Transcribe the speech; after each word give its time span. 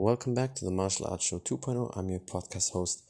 Welcome 0.00 0.32
back 0.32 0.54
to 0.54 0.64
the 0.64 0.70
Martial 0.70 1.08
Arts 1.08 1.24
Show 1.24 1.40
2.0. 1.40 1.98
I'm 1.98 2.08
your 2.08 2.20
podcast 2.20 2.70
host, 2.70 3.02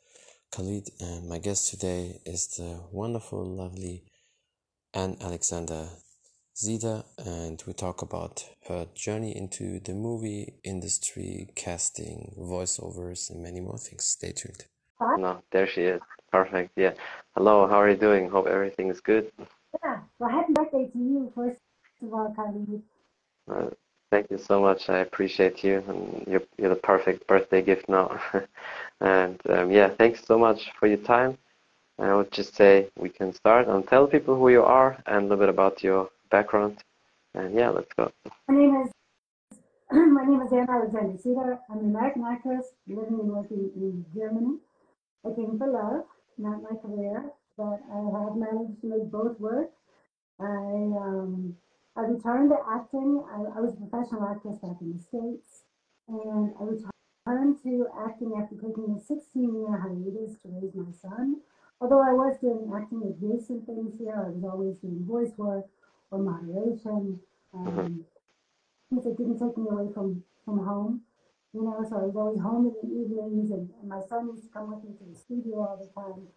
Khalid, 0.51 0.89
and 0.99 1.29
my 1.29 1.37
guest 1.37 1.69
today 1.69 2.19
is 2.25 2.47
the 2.57 2.81
wonderful, 2.91 3.45
lovely 3.45 4.05
Anne 4.95 5.19
Alexander 5.21 5.91
Sieder, 6.55 7.05
and 7.19 7.63
we 7.67 7.75
talk 7.75 8.01
about 8.01 8.43
her 8.69 8.87
journey 8.95 9.37
into 9.37 9.81
the 9.81 9.93
movie 9.93 10.55
industry, 10.65 11.49
casting, 11.55 12.35
voiceovers, 12.39 13.29
and 13.29 13.43
many 13.43 13.61
more 13.61 13.77
things. 13.77 14.05
Stay 14.05 14.33
tuned. 14.33 14.65
No, 15.19 15.43
there 15.53 15.67
she 15.67 15.83
is. 15.83 16.01
Perfect. 16.33 16.71
Yeah. 16.75 16.95
Hello. 17.37 17.67
How 17.69 17.83
are 17.83 17.91
you 17.91 17.99
doing? 17.99 18.31
Hope 18.31 18.47
everything 18.47 18.89
is 18.89 19.03
good. 19.03 19.31
Yeah. 19.85 19.99
Well, 20.19 20.31
happy 20.31 20.55
birthday 20.55 20.89
to 20.91 20.99
you, 20.99 21.31
first 21.35 21.61
of 22.03 22.15
all, 22.15 22.35
Khalid. 22.35 22.83
Uh, 23.47 23.75
thank 24.11 24.31
you 24.31 24.39
so 24.39 24.61
much. 24.61 24.89
I 24.89 24.99
appreciate 24.99 25.63
you, 25.65 25.83
and 25.89 26.25
you're 26.27 26.43
you're 26.57 26.71
the 26.71 26.77
perfect 26.77 27.27
birthday 27.27 27.63
gift 27.63 27.89
now. 27.89 28.21
and 29.01 29.41
um, 29.49 29.71
yeah, 29.71 29.89
thanks 29.89 30.25
so 30.25 30.39
much 30.39 30.71
for 30.79 30.87
your 30.87 30.99
time. 30.99 31.39
I 31.99 32.15
would 32.15 32.31
just 32.31 32.55
say 32.55 32.89
we 32.97 33.09
can 33.09 33.33
start 33.33 33.67
and 33.67 33.87
tell 33.87 34.07
people 34.07 34.37
who 34.37 34.49
you 34.51 34.63
are 34.63 34.97
and 35.07 35.17
a 35.17 35.21
little 35.23 35.39
bit 35.39 35.49
about 35.49 35.83
your 35.83 36.11
background. 36.31 36.79
And 37.35 37.55
yeah, 37.55 37.71
let's 37.71 37.93
go. 37.95 38.13
My 38.49 38.55
name 38.55 38.83
is 38.83 38.91
my 39.93 40.25
name 40.25 40.43
is 40.43 40.53
Anne 40.53 40.69
Alexander 40.71 41.19
Sieder. 41.19 41.59
I'm 41.71 41.79
an 41.79 41.87
American 41.87 42.25
actress 42.25 42.67
living 42.87 43.19
and 43.21 43.33
working 43.33 43.71
in 43.75 44.05
Germany. 44.15 44.59
I 45.25 45.35
came 45.35 45.59
for 45.59 45.67
love, 45.67 46.05
not 46.37 46.63
my 46.63 46.77
career, 46.77 47.25
but 47.57 47.81
I 47.93 47.99
have 48.21 48.37
managed 48.37 48.81
to 48.83 48.87
make 48.87 49.11
both 49.11 49.39
work. 49.41 49.71
I 50.41 50.45
um, 50.45 51.57
I 51.99 52.03
returned 52.03 52.51
to 52.51 52.59
acting. 52.71 53.25
I, 53.27 53.59
I 53.59 53.61
was 53.61 53.75
a 53.75 53.83
professional 53.83 54.23
actress 54.31 54.59
back 54.63 54.79
in 54.81 54.95
the 54.95 55.03
States, 55.03 55.67
and 56.07 56.55
I 56.55 56.63
returned 56.63 57.59
to 57.65 57.89
acting 58.07 58.39
after 58.39 58.55
taking 58.55 58.95
a 58.95 59.03
16-year 59.03 59.83
hiatus 59.83 60.39
to 60.43 60.49
raise 60.55 60.79
my 60.79 60.95
son. 60.95 61.43
Although 61.81 61.99
I 61.99 62.15
was 62.15 62.39
doing 62.39 62.71
acting 62.71 63.03
adjacent 63.03 63.67
things 63.67 63.99
here, 63.99 64.15
I 64.15 64.31
was 64.31 64.45
always 64.47 64.79
doing 64.79 65.03
voice 65.03 65.35
work 65.37 65.67
or 66.13 66.23
moderation. 66.23 67.19
Um, 67.53 68.05
since 68.91 69.05
it 69.05 69.19
didn't 69.19 69.43
take 69.43 69.59
me 69.59 69.67
away 69.69 69.93
from, 69.93 70.23
from 70.45 70.65
home, 70.65 71.03
you 71.53 71.63
know, 71.63 71.83
so 71.89 71.99
I 71.99 72.07
was 72.07 72.15
always 72.15 72.41
home 72.41 72.71
in 72.71 72.75
the 72.79 72.95
evenings 72.95 73.51
and, 73.51 73.71
and 73.81 73.89
my 73.89 74.01
son 74.09 74.31
used 74.31 74.45
to 74.45 74.51
come 74.51 74.71
with 74.71 74.85
me 74.85 74.95
to 74.97 75.05
the 75.05 75.19
studio 75.19 75.67
all 75.67 75.77
the 75.77 75.91
time. 75.93 76.29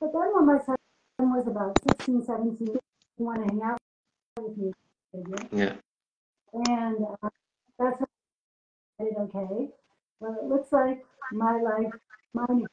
But 0.00 0.12
then 0.12 0.34
when 0.34 0.46
my 0.46 0.58
son 0.64 0.76
was 1.18 1.46
about 1.46 1.78
16, 1.98 2.24
17, 2.24 2.66
he 2.66 3.22
wanted 3.22 3.48
to 3.48 3.54
hang 3.54 3.62
out 3.62 3.78
with 4.40 4.56
me. 4.56 4.72
Yeah. 5.52 5.74
And 6.52 7.04
uh, 7.22 7.28
that's 7.78 8.00
when 8.00 8.08
I 9.00 9.04
said, 9.04 9.16
okay, 9.18 9.68
well, 10.20 10.38
it 10.42 10.48
looks 10.48 10.72
like 10.72 11.04
my 11.32 11.60
life, 11.60 11.92
mine 12.32 12.66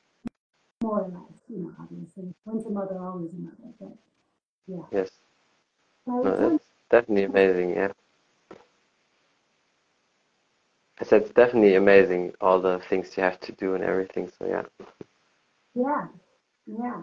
more 0.82 1.02
or 1.02 1.08
less, 1.08 1.40
you 1.48 1.58
know, 1.58 1.74
obviously. 1.80 2.34
Once 2.46 2.66
a 2.66 2.70
mother, 2.70 2.98
always 3.00 3.32
a 3.32 3.36
mother. 3.36 3.74
But 3.80 3.98
yeah. 4.68 4.84
Yes. 4.92 5.10
No, 6.06 6.24
that's 6.24 6.66
definitely 6.90 7.24
amazing. 7.24 7.72
Yeah. 7.72 7.92
I 11.00 11.04
said 11.04 11.24
it's 11.24 11.32
definitely 11.32 11.76
amazing 11.76 12.34
all 12.42 12.62
the 12.62 12.80
things 12.90 13.16
you 13.18 13.24
have 13.24 13.40
to 13.42 13.52
do 13.54 13.76
and 13.76 13.84
everything. 13.84 14.32
So 14.38 14.46
yeah. 14.48 14.64
Yeah, 15.74 16.08
yeah. 16.68 17.02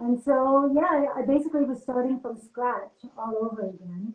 And 0.00 0.22
so, 0.22 0.72
yeah, 0.74 1.06
I 1.16 1.22
basically 1.22 1.62
was 1.62 1.82
starting 1.82 2.20
from 2.20 2.36
scratch 2.36 3.04
all 3.16 3.34
over 3.40 3.68
again 3.70 4.14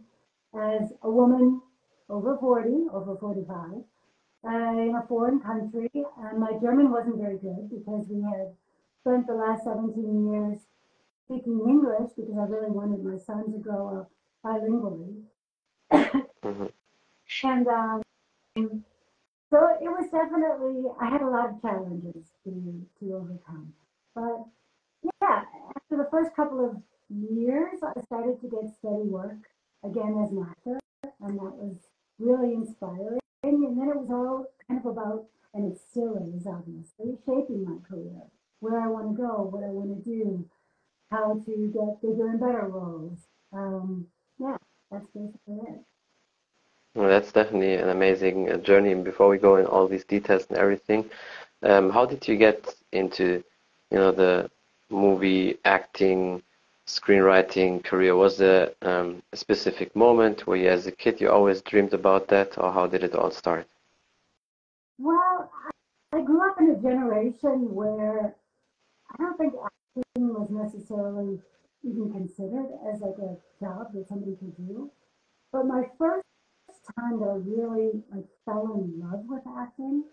as 0.55 0.93
a 1.03 1.09
woman 1.09 1.61
over 2.09 2.37
40, 2.37 2.87
over 2.93 3.15
45, 3.17 3.83
uh, 4.43 4.49
in 4.49 4.95
a 4.95 5.07
foreign 5.07 5.39
country. 5.39 5.89
And 5.93 6.39
my 6.39 6.53
German 6.61 6.91
wasn't 6.91 7.17
very 7.17 7.37
good 7.37 7.69
because 7.69 8.07
we 8.09 8.21
had 8.21 8.53
spent 9.01 9.27
the 9.27 9.33
last 9.33 9.63
17 9.63 10.31
years 10.31 10.59
speaking 11.25 11.61
English 11.67 12.11
because 12.17 12.37
I 12.37 12.45
really 12.45 12.71
wanted 12.71 13.03
my 13.03 13.17
son 13.17 13.51
to 13.51 13.57
grow 13.59 13.99
up 13.99 14.11
bilingually. 14.43 15.23
hmm 16.43 16.65
And 17.43 17.67
um, 17.67 18.01
so 19.49 19.57
it 19.81 19.89
was 19.89 20.09
definitely, 20.11 20.83
I 20.99 21.09
had 21.09 21.21
a 21.21 21.29
lot 21.29 21.49
of 21.49 21.61
challenges 21.61 22.31
to, 22.43 22.85
to 22.99 23.13
overcome. 23.15 23.73
But 24.15 24.45
yeah, 25.03 25.43
after 25.75 25.97
the 25.97 26.07
first 26.11 26.35
couple 26.35 26.63
of 26.65 26.77
years, 27.09 27.79
I 27.83 28.01
started 28.01 28.41
to 28.41 28.47
get 28.47 28.69
steady 28.79 29.09
work 29.09 29.50
again 29.83 30.21
as 30.23 30.31
an 30.31 30.45
actor, 30.49 30.79
and 31.21 31.37
that 31.37 31.55
was 31.55 31.77
really 32.19 32.53
inspiring. 32.53 33.19
And 33.43 33.63
then 33.63 33.89
it 33.89 33.95
was 33.95 34.09
all 34.09 34.45
kind 34.67 34.79
of 34.79 34.85
about, 34.85 35.25
and 35.53 35.71
it 35.71 35.79
still 35.89 36.15
is 36.35 36.45
obviously, 36.45 37.17
shaping 37.25 37.65
my 37.65 37.77
career, 37.87 38.21
where 38.59 38.79
I 38.79 38.87
want 38.87 39.15
to 39.15 39.21
go, 39.21 39.49
what 39.51 39.63
I 39.63 39.67
want 39.67 40.03
to 40.03 40.09
do, 40.09 40.45
how 41.11 41.41
to 41.45 41.71
get 41.73 42.01
bigger 42.01 42.29
and 42.29 42.39
better 42.39 42.67
roles. 42.67 43.19
Um, 43.51 44.07
yeah, 44.39 44.57
that's 44.91 45.05
basically 45.07 45.59
it. 45.67 45.79
Well, 46.95 47.07
that's 47.07 47.31
definitely 47.31 47.75
an 47.75 47.89
amazing 47.89 48.51
uh, 48.51 48.57
journey. 48.57 48.91
And 48.91 49.03
before 49.03 49.29
we 49.29 49.37
go 49.37 49.55
in 49.55 49.65
all 49.65 49.87
these 49.87 50.05
details 50.05 50.45
and 50.49 50.57
everything, 50.57 51.09
um, 51.63 51.89
how 51.89 52.05
did 52.05 52.27
you 52.27 52.37
get 52.37 52.73
into, 52.91 53.43
you 53.91 53.97
know, 53.97 54.11
the 54.11 54.51
movie 54.89 55.57
acting, 55.63 56.43
screenwriting 56.91 57.83
career? 57.83 58.15
Was 58.15 58.37
there 58.37 58.71
um, 58.81 59.23
a 59.31 59.37
specific 59.37 59.95
moment 59.95 60.45
where 60.45 60.57
you, 60.57 60.69
as 60.69 60.87
a 60.87 60.91
kid, 60.91 61.21
you 61.21 61.29
always 61.29 61.61
dreamed 61.61 61.93
about 61.93 62.27
that, 62.27 62.57
or 62.57 62.71
how 62.71 62.87
did 62.87 63.03
it 63.03 63.15
all 63.15 63.31
start? 63.31 63.65
Well, 64.97 65.49
I, 66.13 66.21
grew 66.21 66.41
up 66.49 66.57
in 66.59 66.69
a 66.71 66.75
generation 66.75 67.73
where 67.73 68.35
I 69.11 69.17
don't 69.17 69.37
think 69.37 69.53
acting 69.65 70.33
was 70.33 70.49
necessarily 70.51 71.39
even 71.83 72.11
considered 72.11 72.67
as 72.91 73.01
like 73.01 73.17
a 73.17 73.37
job 73.63 73.93
that 73.93 74.07
somebody 74.07 74.35
could 74.35 74.55
do. 74.57 74.91
But 75.51 75.65
my 75.65 75.83
first 75.97 76.25
time 76.95 77.19
that 77.19 77.29
I 77.29 77.39
really 77.39 78.03
like 78.13 78.25
fell 78.45 78.73
in 78.75 78.99
love 78.99 79.23
with 79.27 79.43
acting 79.57 80.03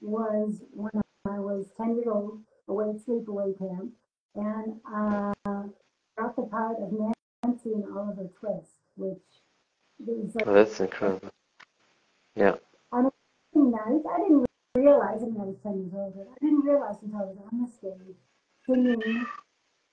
was 0.00 0.62
when 0.72 1.02
I 1.26 1.38
was 1.40 1.66
10 1.76 1.96
years 1.96 2.06
old, 2.06 2.40
away 2.68 2.90
at 2.90 3.06
sleepaway 3.06 3.58
camp, 3.58 3.92
and 4.34 4.80
uh, 4.94 5.32
got 6.16 6.36
the 6.36 6.42
part 6.42 6.76
of 6.80 6.92
Nancy 6.92 7.72
in 7.72 7.84
Oliver 7.94 8.28
Twist, 8.38 8.76
which 8.96 9.18
is 10.06 10.34
like 10.34 10.46
Oh, 10.46 10.54
that's 10.54 10.80
incredible. 10.80 11.30
Yeah. 12.36 12.56
on 12.92 13.06
a 13.06 13.58
night. 13.58 14.02
I 14.12 14.18
didn't 14.18 14.46
realize, 14.74 15.22
I 15.22 15.26
mean, 15.26 15.40
I 15.40 15.44
was 15.44 15.56
10 15.62 15.78
years 15.78 15.92
old, 15.94 16.26
I 16.30 16.44
didn't 16.44 16.60
realize 16.64 16.96
until 17.02 17.18
I 17.18 17.22
was 17.22 17.36
on 17.52 17.60
the 17.62 17.68
stage 17.70 18.16
singing, 18.66 19.26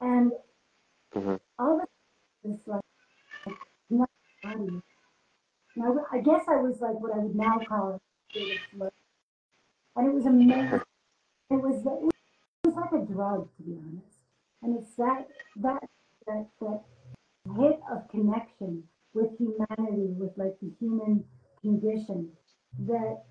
and 0.02 0.32
hmm 1.14 1.36
all 1.60 1.80
of 1.82 1.88
this 2.44 2.58
like, 2.66 2.82
like 3.46 3.56
not 3.90 4.10
body. 4.44 4.82
Now, 5.76 5.96
I 6.12 6.20
guess 6.20 6.42
I 6.48 6.56
was 6.58 6.82
like 6.82 7.00
what 7.00 7.14
I 7.14 7.20
would 7.20 7.36
now 7.36 7.60
call 7.68 8.02
a 8.36 8.58
flirt. 8.76 8.94
And 9.96 10.08
it 10.08 10.14
was 10.14 10.26
amazing. 10.26 10.82
It 11.52 11.56
was, 11.62 11.86
it 11.86 12.66
was 12.66 12.76
like 12.76 12.94
a 12.94 13.06
drug, 13.06 13.50
to 13.58 13.64
be 13.64 13.76
honest. 13.78 14.16
And 14.64 14.80
it's 14.80 14.96
that, 14.96 15.28
that, 15.58 15.84
that, 16.28 16.48
that 16.62 16.82
hit 17.58 17.80
of 17.92 18.08
connection 18.10 18.84
with 19.14 19.30
humanity, 19.38 20.14
with 20.18 20.32
like 20.38 20.56
the 20.62 20.72
human 20.80 21.24
condition 21.62 22.30
that 22.80 23.24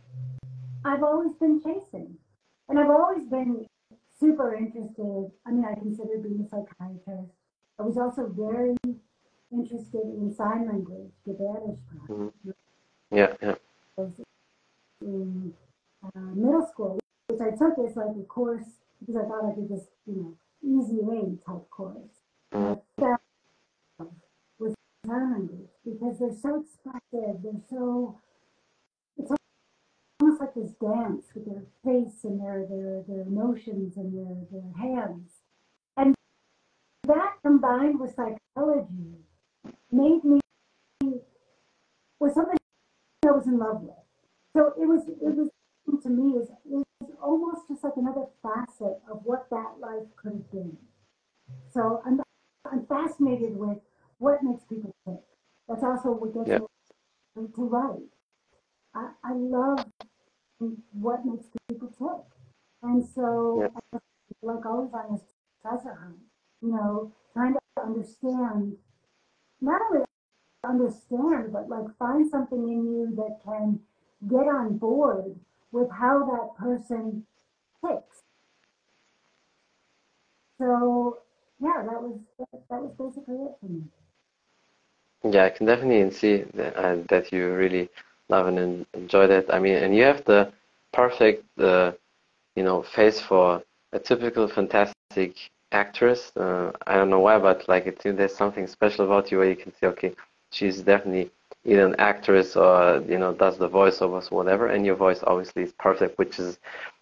I've 0.84 1.02
always 1.02 1.32
been 1.34 1.60
chasing. 1.60 2.16
And 2.68 2.78
I've 2.78 2.90
always 2.90 3.24
been 3.28 3.66
super 4.18 4.54
interested. 4.54 5.30
I 5.46 5.50
mean, 5.50 5.64
I 5.64 5.74
considered 5.74 6.22
being 6.22 6.44
a 6.44 6.48
psychiatrist. 6.48 7.32
I 7.78 7.82
was 7.82 7.96
also 7.96 8.28
very 8.28 8.76
interested 9.52 10.02
in 10.02 10.32
sign 10.36 10.66
language, 10.66 11.12
Gebärdensprache. 11.26 12.06
hmm 12.06 12.50
Yeah, 13.10 13.34
yeah. 13.42 13.54
In 15.02 15.52
uh, 16.04 16.20
middle 16.34 16.66
school, 16.70 16.98
which 17.28 17.40
I 17.40 17.50
took 17.50 17.78
as 17.78 17.96
like 17.96 18.14
a 18.18 18.24
course 18.24 18.68
because 19.00 19.16
I 19.16 19.26
thought 19.26 19.50
I 19.50 19.54
could 19.54 19.68
just, 19.68 19.88
you 20.06 20.14
know, 20.14 20.36
easy 20.62 20.98
way 21.00 21.36
type 21.46 21.68
course. 21.70 22.20
Mhm. 22.52 22.79
Language 25.10 25.70
because 25.84 26.18
they're 26.20 26.32
so 26.32 26.62
expressive. 26.62 27.42
They're 27.42 27.60
so 27.68 28.20
it's 29.16 29.32
almost 30.20 30.40
like 30.40 30.54
this 30.54 30.70
dance 30.80 31.26
with 31.34 31.46
their 31.46 31.64
face 31.84 32.22
and 32.22 32.40
their 32.40 32.64
their 32.68 33.02
their 33.08 33.22
emotions 33.22 33.96
and 33.96 34.14
their 34.14 34.36
their 34.52 34.72
hands. 34.78 35.30
And 35.96 36.14
that 37.08 37.34
combined 37.42 37.98
with 37.98 38.14
psychology 38.14 39.24
made 39.90 40.22
me 40.22 40.40
was 42.20 42.34
something 42.34 42.56
I 43.26 43.30
was 43.32 43.46
in 43.46 43.58
love 43.58 43.82
with. 43.82 43.94
So 44.54 44.74
it 44.80 44.86
was 44.86 45.08
it 45.08 45.36
was 45.36 45.48
to 46.02 46.08
me 46.08 46.38
is 46.38 46.48
it 46.48 46.56
was 46.66 46.84
almost 47.20 47.68
just 47.68 47.82
like 47.82 47.94
another 47.96 48.26
facet 48.42 49.00
of 49.10 49.20
what 49.24 49.48
that 49.50 49.74
life 49.80 50.06
could 50.16 50.32
have 50.32 50.50
been. 50.52 50.76
So 51.72 52.00
I'm 52.06 52.20
I'm 52.70 52.86
fascinated 52.86 53.56
with 53.56 53.78
what 54.20 54.42
makes 54.42 54.62
people 54.64 54.94
tick. 55.06 55.18
That's 55.66 55.82
also 55.82 56.12
what 56.12 56.32
gets 56.34 56.48
Yeah. 56.48 56.60
me 57.36 57.48
to 57.56 57.64
write. 57.64 58.12
I, 58.94 59.10
I 59.24 59.32
love 59.32 59.90
what 60.92 61.24
makes 61.24 61.46
people 61.68 61.88
tick. 61.88 62.26
And 62.82 63.04
so, 63.04 63.72
like 64.42 64.64
always 64.64 64.92
on 64.94 65.12
this 65.12 65.22
treasure 65.62 65.94
hunt, 65.94 66.18
you 66.62 66.70
know, 66.70 67.12
trying 67.32 67.54
to 67.54 67.60
understand, 67.82 68.76
not 69.60 69.80
only 69.90 70.04
understand, 70.64 71.52
but 71.52 71.68
like 71.68 71.96
find 71.98 72.28
something 72.30 72.68
in 72.68 72.84
you 72.92 73.14
that 73.16 73.40
can 73.42 73.80
get 74.28 74.48
on 74.48 74.76
board 74.76 75.38
with 75.72 75.90
how 75.90 76.18
that 76.26 76.56
person 76.58 77.26
ticks. 77.84 78.22
So 80.58 81.18
yeah, 81.58 81.82
that 81.84 82.02
was 82.02 82.20
that 82.38 82.82
was 82.82 82.92
basically 82.98 83.36
it 83.36 83.56
for 83.60 83.66
me. 83.66 83.82
Yeah, 85.22 85.44
I 85.44 85.50
can 85.50 85.66
definitely 85.66 86.10
see 86.12 86.44
that, 86.54 86.76
uh, 86.76 86.96
that 87.08 87.32
you 87.32 87.52
really 87.52 87.88
love 88.28 88.46
and 88.46 88.86
enjoy 88.94 89.26
that. 89.26 89.52
I 89.52 89.58
mean, 89.58 89.74
and 89.76 89.94
you 89.94 90.04
have 90.04 90.24
the 90.24 90.52
perfect, 90.92 91.44
uh, 91.58 91.92
you 92.56 92.62
know, 92.64 92.82
face 92.82 93.20
for 93.20 93.62
a 93.92 93.98
typical 93.98 94.48
fantastic 94.48 95.34
actress. 95.72 96.32
Uh, 96.36 96.72
I 96.86 96.96
don't 96.96 97.10
know 97.10 97.20
why, 97.20 97.38
but 97.38 97.68
like 97.68 97.86
it, 97.86 98.00
there's 98.04 98.34
something 98.34 98.66
special 98.66 99.04
about 99.04 99.30
you 99.30 99.38
where 99.38 99.48
you 99.50 99.56
can 99.56 99.74
say, 99.74 99.86
okay, 99.88 100.14
she's 100.52 100.80
definitely 100.82 101.30
either 101.66 101.86
an 101.86 101.96
actress 101.98 102.56
or 102.56 103.02
you 103.08 103.18
know 103.18 103.34
does 103.34 103.58
the 103.58 103.68
voiceovers, 103.68 104.30
whatever. 104.30 104.68
And 104.68 104.86
your 104.86 104.96
voice 104.96 105.22
obviously 105.26 105.64
is 105.64 105.72
perfect, 105.74 106.18
which 106.18 106.38
is 106.38 106.58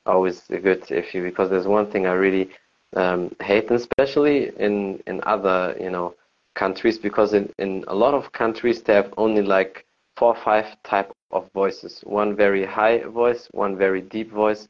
always 0.06 0.48
a 0.50 0.58
good 0.58 0.90
if 0.90 1.14
you 1.14 1.22
because 1.22 1.50
there's 1.50 1.66
one 1.68 1.90
thing 1.90 2.06
I 2.06 2.12
really 2.14 2.50
um, 2.96 3.34
hate, 3.40 3.68
and 3.70 3.76
especially 3.80 4.50
in 4.58 5.02
in 5.06 5.20
other 5.24 5.76
you 5.80 5.90
know 5.90 6.14
countries, 6.64 6.98
because 7.08 7.30
in 7.38 7.44
in 7.64 7.72
a 7.94 7.96
lot 8.04 8.14
of 8.14 8.32
countries 8.42 8.78
they 8.82 8.94
have 9.00 9.12
only 9.24 9.42
like 9.56 9.74
four 10.18 10.30
or 10.34 10.40
five 10.48 10.68
type 10.92 11.10
of 11.30 11.42
voices. 11.60 11.92
One 12.20 12.30
very 12.44 12.64
high 12.78 12.98
voice, 13.22 13.42
one 13.64 13.74
very 13.84 14.02
deep 14.16 14.30
voice, 14.44 14.62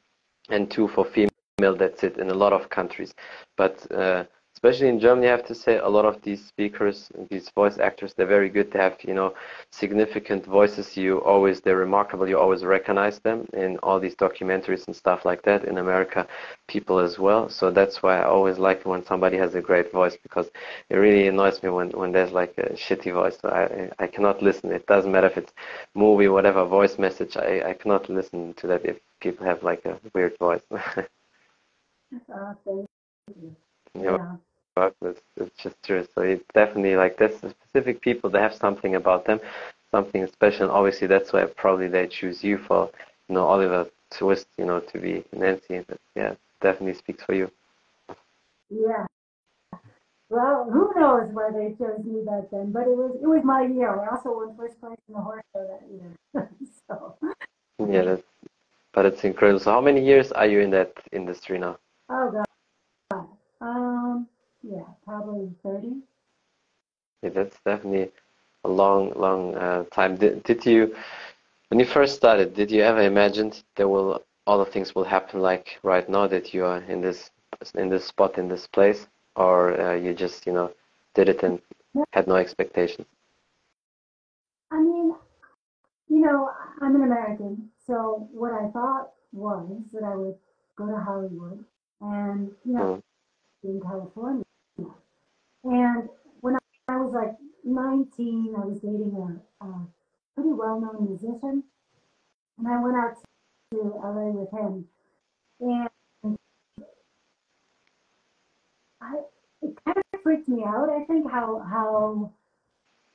and 0.54 0.70
two 0.74 0.86
for 0.94 1.04
female. 1.14 1.76
That's 1.82 2.02
it 2.08 2.14
in 2.22 2.28
a 2.30 2.38
lot 2.44 2.52
of 2.58 2.62
countries, 2.78 3.12
but 3.56 3.74
uh, 4.02 4.24
especially 4.58 4.88
in 4.88 4.98
Germany, 4.98 5.28
I 5.28 5.30
have 5.30 5.46
to 5.46 5.54
say 5.54 5.78
a 5.78 5.88
lot 5.88 6.04
of 6.04 6.20
these 6.22 6.44
speakers, 6.44 7.12
these 7.30 7.48
voice 7.50 7.78
actors, 7.78 8.12
they're 8.12 8.26
very 8.26 8.48
good. 8.48 8.72
They 8.72 8.80
have, 8.80 8.96
you 9.04 9.14
know, 9.14 9.32
significant 9.70 10.44
voices. 10.44 10.96
You 10.96 11.18
always, 11.18 11.60
they're 11.60 11.76
remarkable. 11.76 12.28
You 12.28 12.40
always 12.40 12.64
recognize 12.64 13.20
them 13.20 13.46
in 13.52 13.78
all 13.84 14.00
these 14.00 14.16
documentaries 14.16 14.84
and 14.88 14.96
stuff 14.96 15.24
like 15.24 15.42
that. 15.42 15.64
In 15.64 15.78
America, 15.78 16.26
people 16.66 16.98
as 16.98 17.20
well. 17.20 17.48
So 17.48 17.70
that's 17.70 18.02
why 18.02 18.18
I 18.18 18.24
always 18.24 18.58
like 18.58 18.84
when 18.84 19.04
somebody 19.06 19.36
has 19.36 19.54
a 19.54 19.60
great 19.60 19.92
voice 19.92 20.16
because 20.20 20.50
it 20.90 20.96
really 20.96 21.28
annoys 21.28 21.62
me 21.62 21.68
when, 21.70 21.90
when 21.90 22.10
there's 22.10 22.32
like 22.32 22.54
a 22.58 22.70
shitty 22.72 23.12
voice. 23.12 23.38
So 23.40 23.50
I, 23.50 24.02
I 24.02 24.08
cannot 24.08 24.42
listen. 24.42 24.72
It 24.72 24.86
doesn't 24.88 25.12
matter 25.12 25.28
if 25.28 25.36
it's 25.38 25.52
movie, 25.94 26.26
whatever, 26.26 26.64
voice 26.64 26.98
message. 26.98 27.36
I, 27.36 27.62
I 27.64 27.74
cannot 27.74 28.08
listen 28.10 28.54
to 28.54 28.66
that 28.66 28.84
if 28.84 28.96
people 29.20 29.46
have 29.46 29.62
like 29.62 29.84
a 29.84 30.00
weird 30.14 30.36
voice. 30.38 30.62
thank 32.66 32.88
you. 33.40 33.54
Yeah 33.94 34.18
It's, 35.02 35.20
just 35.56 35.82
true. 35.82 36.06
So 36.14 36.22
it's 36.22 36.44
definitely 36.54 36.96
like 36.96 37.18
there's 37.18 37.36
specific 37.36 38.00
people 38.00 38.30
that 38.30 38.42
have 38.42 38.54
something 38.54 38.94
about 38.94 39.24
them, 39.24 39.40
something 39.90 40.26
special. 40.26 40.64
And 40.64 40.72
obviously, 40.72 41.06
that's 41.06 41.32
why 41.32 41.44
probably 41.44 41.88
they 41.88 42.06
choose 42.06 42.42
you 42.44 42.58
for, 42.58 42.90
you 43.28 43.34
know, 43.34 43.46
Oliver 43.46 43.88
Twist, 44.10 44.46
you 44.56 44.64
know, 44.64 44.80
to 44.80 44.98
be 44.98 45.24
Nancy. 45.32 45.84
But 45.86 45.98
yeah, 46.14 46.34
definitely 46.60 46.94
speaks 46.94 47.22
for 47.24 47.34
you. 47.34 47.50
Yeah. 48.70 49.06
Well, 50.30 50.68
who 50.70 50.92
knows 50.94 51.30
why 51.32 51.50
they 51.50 51.74
chose 51.78 52.04
me 52.04 52.22
back 52.24 52.50
then? 52.52 52.70
But 52.70 52.82
it 52.82 52.96
was 52.96 53.16
it 53.22 53.26
was 53.26 53.42
my 53.44 53.62
year. 53.62 53.98
I 53.98 54.14
also 54.14 54.36
won 54.36 54.56
first 54.56 54.78
place 54.80 54.98
in 55.08 55.14
the 55.14 55.20
horse 55.20 55.42
show 55.54 55.66
that 55.66 55.82
year. 55.90 56.48
so. 56.88 57.16
Yeah, 57.78 58.02
that's, 58.02 58.22
but 58.92 59.06
it's 59.06 59.24
incredible. 59.24 59.60
So 59.60 59.70
how 59.70 59.80
many 59.80 60.04
years 60.04 60.30
are 60.32 60.46
you 60.46 60.60
in 60.60 60.70
that 60.70 60.92
industry 61.12 61.58
now? 61.58 61.78
Oh 62.10 62.30
God. 62.30 62.44
Um, 63.60 63.97
yeah, 64.62 64.84
probably 65.04 65.50
30. 65.62 66.00
Yeah, 67.22 67.30
that's 67.30 67.56
definitely 67.64 68.10
a 68.64 68.68
long, 68.68 69.12
long 69.16 69.54
uh, 69.56 69.84
time. 69.84 70.16
Did, 70.16 70.42
did 70.42 70.64
you, 70.64 70.94
when 71.68 71.80
you 71.80 71.86
first 71.86 72.16
started, 72.16 72.54
did 72.54 72.70
you 72.70 72.82
ever 72.82 73.02
imagine 73.02 73.52
there 73.76 73.88
will 73.88 74.22
all 74.46 74.64
the 74.64 74.70
things 74.70 74.94
will 74.94 75.04
happen 75.04 75.40
like 75.40 75.78
right 75.82 76.08
now 76.08 76.26
that 76.26 76.54
you 76.54 76.64
are 76.64 76.82
in 76.84 77.02
this 77.02 77.30
in 77.74 77.90
this 77.90 78.06
spot 78.06 78.38
in 78.38 78.48
this 78.48 78.66
place, 78.66 79.06
or 79.36 79.78
uh, 79.80 79.94
you 79.94 80.14
just 80.14 80.46
you 80.46 80.52
know 80.52 80.72
did 81.14 81.28
it 81.28 81.42
and 81.42 81.60
had 82.12 82.26
no 82.26 82.36
expectations? 82.36 83.06
I 84.70 84.80
mean, 84.80 85.14
you 86.08 86.20
know, 86.20 86.50
I'm 86.80 86.94
an 86.96 87.02
American, 87.02 87.68
so 87.86 88.28
what 88.32 88.52
I 88.52 88.70
thought 88.70 89.10
was 89.32 89.82
that 89.92 90.04
I 90.04 90.14
would 90.14 90.36
go 90.76 90.86
to 90.86 90.96
Hollywood 90.96 91.64
and 92.00 92.50
you 92.64 92.72
know 92.72 93.02
mm. 93.64 93.68
in 93.68 93.80
California 93.82 94.44
and 95.64 96.08
when 96.40 96.56
I 96.88 96.96
was 96.96 97.12
like 97.12 97.36
19, 97.64 98.54
I 98.56 98.64
was 98.64 98.80
dating 98.80 99.14
a, 99.16 99.64
a 99.64 99.86
pretty 100.34 100.52
well-known 100.52 101.08
musician, 101.08 101.64
and 102.58 102.68
I 102.68 102.82
went 102.82 102.96
out 102.96 103.16
to 103.72 103.78
LA 104.02 104.30
with 104.30 104.50
him, 104.52 104.84
and 105.60 106.36
I 109.00 109.14
it 109.62 109.76
kind 109.84 109.96
of 109.96 110.20
freaked 110.22 110.48
me 110.48 110.64
out. 110.64 110.88
I 110.88 111.04
think 111.04 111.30
how 111.30 111.58
how 111.68 112.32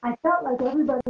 I 0.03 0.15
felt 0.21 0.43
like 0.43 0.61
everybody 0.61 1.01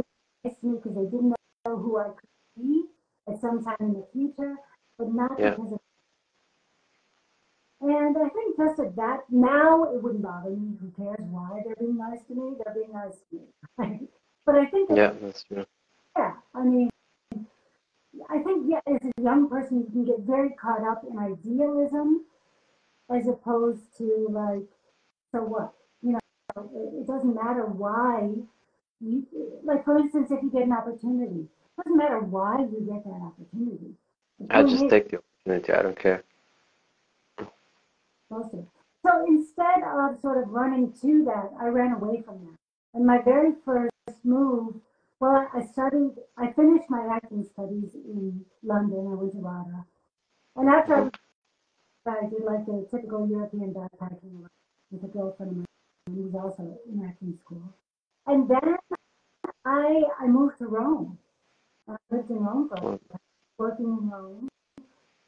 liked 0.44 0.62
me 0.62 0.76
because 0.76 0.94
they 0.94 1.04
didn't 1.04 1.34
know 1.66 1.76
who 1.76 1.98
I 1.98 2.08
could 2.08 2.62
be 2.62 2.84
at 3.28 3.40
some 3.40 3.62
time 3.62 3.76
in 3.80 3.94
the 3.94 4.06
future, 4.12 4.54
but 4.98 5.12
not 5.12 5.32
yeah. 5.38 5.50
because 5.50 5.72
of 5.72 5.80
and 7.86 8.16
I 8.16 8.28
think 8.30 8.56
just 8.56 8.80
at 8.80 8.96
that, 8.96 9.24
now 9.30 9.84
it 9.84 10.02
wouldn't 10.02 10.22
bother 10.22 10.50
me. 10.50 10.76
Who 10.80 10.90
cares 10.96 11.20
why 11.30 11.60
they're 11.64 11.76
being 11.76 11.98
nice 11.98 12.22
to 12.28 12.34
me? 12.34 12.54
They're 12.64 12.74
being 12.74 12.92
nice 12.92 13.18
to 13.30 13.36
me. 13.36 14.08
but 14.46 14.54
I 14.54 14.66
think. 14.66 14.90
Yeah, 14.94 15.12
that's 15.20 15.44
true. 15.44 15.66
Yeah, 16.16 16.32
I 16.54 16.62
mean, 16.64 16.90
I 18.30 18.38
think 18.42 18.66
yeah, 18.68 18.80
as 18.86 19.00
a 19.18 19.22
young 19.22 19.48
person, 19.48 19.80
you 19.80 19.90
can 19.90 20.04
get 20.04 20.20
very 20.20 20.50
caught 20.50 20.82
up 20.86 21.04
in 21.08 21.18
idealism, 21.18 22.24
as 23.10 23.26
opposed 23.28 23.82
to 23.98 24.28
like, 24.30 24.68
so 25.32 25.40
what? 25.42 25.72
You 26.02 26.12
know, 26.12 26.18
it, 26.56 27.00
it 27.00 27.06
doesn't 27.06 27.34
matter 27.34 27.66
why. 27.66 28.30
You 29.00 29.26
like, 29.64 29.84
for 29.84 29.98
instance, 29.98 30.30
if 30.30 30.42
you 30.42 30.50
get 30.50 30.62
an 30.62 30.72
opportunity, 30.72 31.40
it 31.42 31.84
doesn't 31.84 31.98
matter 31.98 32.20
why 32.20 32.60
you 32.60 32.80
get 32.88 33.04
that 33.04 33.20
opportunity. 33.20 33.94
I 34.48 34.62
just 34.62 34.88
take 34.88 35.10
the 35.10 35.18
opportunity. 35.18 35.72
I 35.72 35.82
don't 35.82 35.98
care. 35.98 36.22
So 38.30 39.24
instead 39.26 39.82
of 39.84 40.20
sort 40.20 40.42
of 40.42 40.50
running 40.50 40.92
to 41.02 41.24
that, 41.24 41.50
I 41.60 41.66
ran 41.66 41.92
away 41.92 42.22
from 42.22 42.38
that. 42.44 42.58
And 42.94 43.06
my 43.06 43.20
very 43.22 43.52
first 43.64 43.92
move, 44.24 44.76
well, 45.20 45.48
I 45.52 45.64
studied, 45.66 46.12
I 46.38 46.52
finished 46.52 46.88
my 46.88 47.06
acting 47.12 47.44
studies 47.52 47.90
in 47.94 48.44
London. 48.62 49.08
I 49.10 49.14
went 49.14 49.32
to 49.32 49.38
RADA. 49.38 49.84
And 50.56 50.68
after 50.68 51.10
I, 52.06 52.10
I 52.10 52.28
did 52.28 52.44
like 52.44 52.64
the 52.66 52.86
typical 52.90 53.28
European 53.28 53.74
backpacking 53.74 54.46
with 54.90 55.04
a 55.04 55.08
girlfriend 55.08 55.50
of 55.52 55.56
mine 55.58 55.66
who 56.06 56.22
was 56.22 56.34
also 56.34 56.78
in 56.88 57.04
acting 57.04 57.38
school. 57.44 57.74
And 58.26 58.48
then 58.48 58.76
I, 59.64 60.02
I 60.20 60.26
moved 60.26 60.58
to 60.58 60.66
Rome. 60.66 61.18
I 61.88 61.96
lived 62.10 62.30
in 62.30 62.38
Rome 62.38 62.68
for 62.68 62.94
a 62.94 62.98
working 63.58 63.86
in 63.86 64.10
Rome 64.10 64.48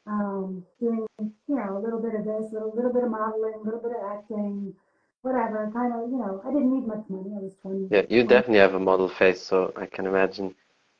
um, 0.07 0.65
doing, 0.79 1.05
you 1.19 1.55
know, 1.55 1.77
a 1.77 1.81
little 1.83 2.01
bit 2.01 2.15
of 2.15 2.23
this, 2.23 2.53
a 2.53 2.65
little, 2.65 2.93
bit 2.93 3.03
of 3.03 3.11
modeling, 3.11 3.53
a 3.55 3.63
little 3.63 3.79
bit 3.79 3.91
of 3.91 4.03
acting, 4.11 4.73
whatever. 5.21 5.69
Kind 5.73 5.93
of, 5.93 6.09
you 6.09 6.17
know, 6.17 6.41
I 6.45 6.51
didn't 6.51 6.73
need 6.73 6.87
much 6.87 7.03
money. 7.09 7.31
I 7.35 7.39
was 7.39 7.53
20. 7.61 7.87
Yeah, 7.91 8.03
you 8.09 8.23
definitely 8.23 8.59
have 8.59 8.73
a 8.73 8.79
model 8.79 9.09
face, 9.09 9.41
so 9.41 9.73
I 9.75 9.85
can 9.85 10.05
imagine 10.05 10.55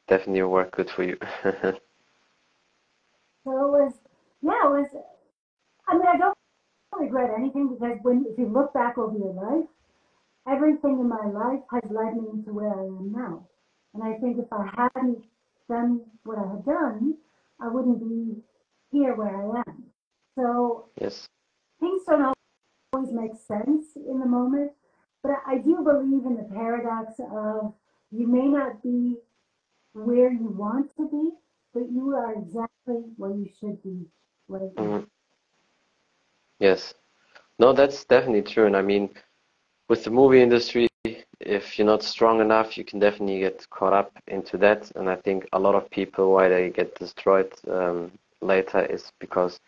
definitely 0.07 0.43
work 0.43 0.75
good 0.75 0.89
for 0.89 1.03
you. 1.03 1.17
so 1.43 1.71
it 1.71 1.79
was, 3.45 3.93
yeah, 4.41 4.65
it 4.65 4.71
was, 4.71 4.87
I 5.87 5.93
mean, 5.93 6.07
I 6.07 6.17
don't 6.17 6.37
regret 6.99 7.31
anything 7.37 7.69
because 7.69 7.97
when, 8.01 8.25
if 8.29 8.37
you 8.37 8.47
look 8.47 8.73
back 8.73 8.97
over 8.97 9.17
your 9.17 9.33
life, 9.33 9.67
everything 10.49 10.99
in 10.99 11.07
my 11.07 11.25
life 11.27 11.61
has 11.71 11.83
led 11.91 12.15
me 12.15 12.43
to 12.45 12.53
where 12.53 12.73
I 12.73 12.83
am 12.83 13.11
now. 13.11 13.47
And 13.93 14.03
I 14.03 14.17
think 14.19 14.37
if 14.37 14.51
I 14.51 14.69
hadn't 14.75 15.23
done 15.69 16.01
what 16.23 16.37
I 16.37 16.51
had 16.51 16.65
done, 16.65 17.15
I 17.59 17.67
wouldn't 17.67 17.99
be 17.99 18.35
here 18.91 19.15
where 19.15 19.35
I 19.35 19.59
am. 19.67 19.83
So 20.37 20.89
yes. 21.01 21.27
things 21.79 22.03
don't 22.07 22.33
always 22.93 23.11
make 23.11 23.35
sense 23.35 23.95
in 23.95 24.19
the 24.19 24.25
moment, 24.25 24.71
but 25.23 25.33
I 25.45 25.57
do 25.57 25.77
believe 25.83 26.25
in 26.25 26.37
the 26.37 26.47
paradox 26.53 27.13
of 27.31 27.73
you 28.11 28.27
may 28.27 28.47
not 28.47 28.81
be 28.83 29.17
where 29.93 30.31
you 30.31 30.47
want 30.47 30.95
to 30.97 31.09
be, 31.09 31.31
but 31.73 31.91
you 31.91 32.15
are 32.15 32.33
exactly 32.33 33.03
where 33.17 33.31
you 33.31 33.49
should 33.59 33.81
be 33.83 34.05
right 34.47 34.75
mm-hmm. 34.75 35.03
Yes. 36.59 36.93
No, 37.59 37.73
that's 37.73 38.05
definitely 38.05 38.41
true. 38.41 38.65
And 38.65 38.75
I 38.75 38.81
mean, 38.81 39.09
with 39.89 40.03
the 40.03 40.11
movie 40.11 40.41
industry, 40.41 40.87
if 41.39 41.77
you're 41.77 41.87
not 41.87 42.03
strong 42.03 42.41
enough, 42.41 42.77
you 42.77 42.83
can 42.83 42.99
definitely 42.99 43.39
get 43.39 43.67
caught 43.69 43.93
up 43.93 44.11
into 44.27 44.57
that. 44.57 44.91
And 44.95 45.09
I 45.09 45.15
think 45.15 45.47
a 45.53 45.59
lot 45.59 45.75
of 45.75 45.89
people, 45.89 46.33
why 46.33 46.49
they 46.49 46.69
get 46.69 46.95
destroyed 46.95 47.51
um, 47.69 48.11
later 48.41 48.85
is 48.85 49.11
because 49.19 49.59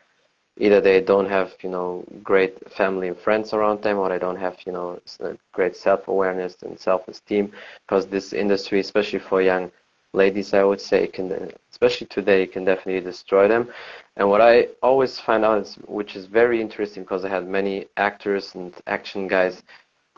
either 0.57 0.81
they 0.81 1.01
don't 1.01 1.29
have 1.29 1.53
you 1.61 1.69
know 1.69 2.03
great 2.23 2.53
family 2.71 3.07
and 3.07 3.17
friends 3.17 3.53
around 3.53 3.81
them 3.81 3.97
or 3.97 4.09
they 4.09 4.19
don't 4.19 4.35
have 4.39 4.57
you 4.65 4.71
know 4.71 4.99
uh, 5.23 5.33
great 5.53 5.75
self-awareness 5.75 6.57
and 6.63 6.79
self-esteem 6.79 7.51
because 7.88 8.05
this 8.07 8.33
industry 8.33 8.79
especially 8.79 9.19
for 9.19 9.41
young 9.41 9.71
ladies 10.13 10.53
i 10.53 10.63
would 10.63 10.81
say 10.81 11.07
can 11.07 11.31
uh, 11.31 11.47
especially 11.71 12.07
today 12.07 12.45
can 12.45 12.65
definitely 12.65 12.99
destroy 13.01 13.47
them 13.47 13.69
and 14.17 14.27
what 14.27 14.41
i 14.41 14.67
always 14.83 15.19
find 15.19 15.45
out 15.45 15.61
is 15.61 15.75
which 15.88 16.15
is 16.15 16.25
very 16.25 16.59
interesting 16.59 17.03
because 17.03 17.23
i 17.23 17.29
had 17.29 17.47
many 17.47 17.85
actors 17.97 18.55
and 18.55 18.73
action 18.88 19.27
guys 19.27 19.63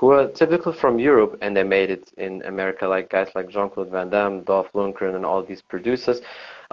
who 0.01 0.10
are 0.10 0.27
typical 0.29 0.74
from 0.74 0.98
Europe 0.98 1.38
and 1.43 1.55
they 1.55 1.62
made 1.62 1.91
it 1.91 2.12
in 2.17 2.41
America, 2.41 2.88
like 2.88 3.08
guys 3.12 3.29
like 3.36 3.48
Jean-Claude 3.50 3.91
Van 3.91 4.10
Damme, 4.10 4.41
Dolph 4.41 4.72
Lundgren, 4.74 5.15
and 5.15 5.24
all 5.24 5.43
these 5.43 5.62
producers. 5.62 6.22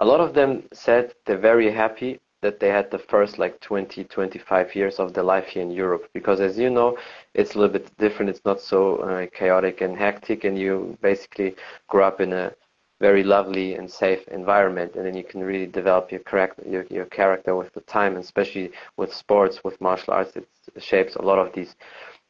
A 0.01 0.05
lot 0.05 0.21
of 0.21 0.33
them 0.33 0.63
said 0.71 1.13
they're 1.25 1.37
very 1.37 1.69
happy 1.69 2.21
that 2.41 2.61
they 2.61 2.69
had 2.69 2.89
the 2.89 2.97
first 2.97 3.37
like 3.37 3.59
20, 3.59 4.05
25 4.05 4.73
years 4.73 4.97
of 4.97 5.13
their 5.13 5.25
life 5.25 5.47
here 5.47 5.61
in 5.61 5.71
Europe. 5.71 6.09
Because 6.13 6.39
as 6.39 6.57
you 6.57 6.69
know, 6.69 6.97
it's 7.33 7.53
a 7.53 7.59
little 7.59 7.73
bit 7.73 7.91
different. 7.97 8.29
It's 8.29 8.45
not 8.45 8.61
so 8.61 8.95
uh, 8.99 9.27
chaotic 9.33 9.81
and 9.81 9.97
hectic, 9.97 10.45
and 10.45 10.57
you 10.57 10.97
basically 11.01 11.53
grow 11.89 12.07
up 12.07 12.21
in 12.21 12.31
a 12.31 12.53
very 13.01 13.23
lovely 13.23 13.75
and 13.75 13.91
safe 13.91 14.25
environment, 14.29 14.95
and 14.95 15.05
then 15.05 15.15
you 15.15 15.23
can 15.23 15.43
really 15.43 15.65
develop 15.65 16.11
your 16.11 16.21
character, 16.21 16.63
your, 16.65 16.85
your 16.89 17.05
character 17.05 17.53
with 17.57 17.73
the 17.73 17.81
time, 17.81 18.15
and 18.15 18.23
especially 18.23 18.71
with 18.95 19.13
sports, 19.13 19.65
with 19.65 19.81
martial 19.81 20.13
arts, 20.13 20.33
it 20.37 20.47
shapes 20.77 21.15
a 21.15 21.21
lot 21.21 21.39
of 21.39 21.51
these 21.53 21.75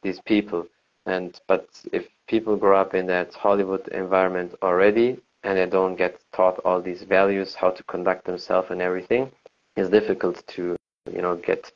these 0.02 0.20
people. 0.20 0.66
And 1.06 1.40
but 1.46 1.68
if 1.92 2.08
people 2.26 2.56
grow 2.56 2.80
up 2.80 2.94
in 2.94 3.06
that 3.06 3.32
Hollywood 3.34 3.86
environment 3.88 4.56
already 4.60 5.20
and 5.42 5.56
they 5.58 5.66
don't 5.66 5.96
get 5.96 6.20
taught 6.32 6.58
all 6.64 6.80
these 6.82 7.02
values, 7.02 7.54
how 7.54 7.70
to 7.70 7.82
conduct 7.84 8.24
themselves 8.24 8.70
and 8.70 8.82
everything, 8.82 9.30
it's 9.76 9.90
difficult 9.90 10.46
to 10.48 10.76
you 11.10 11.22
know 11.22 11.36
get 11.36 11.72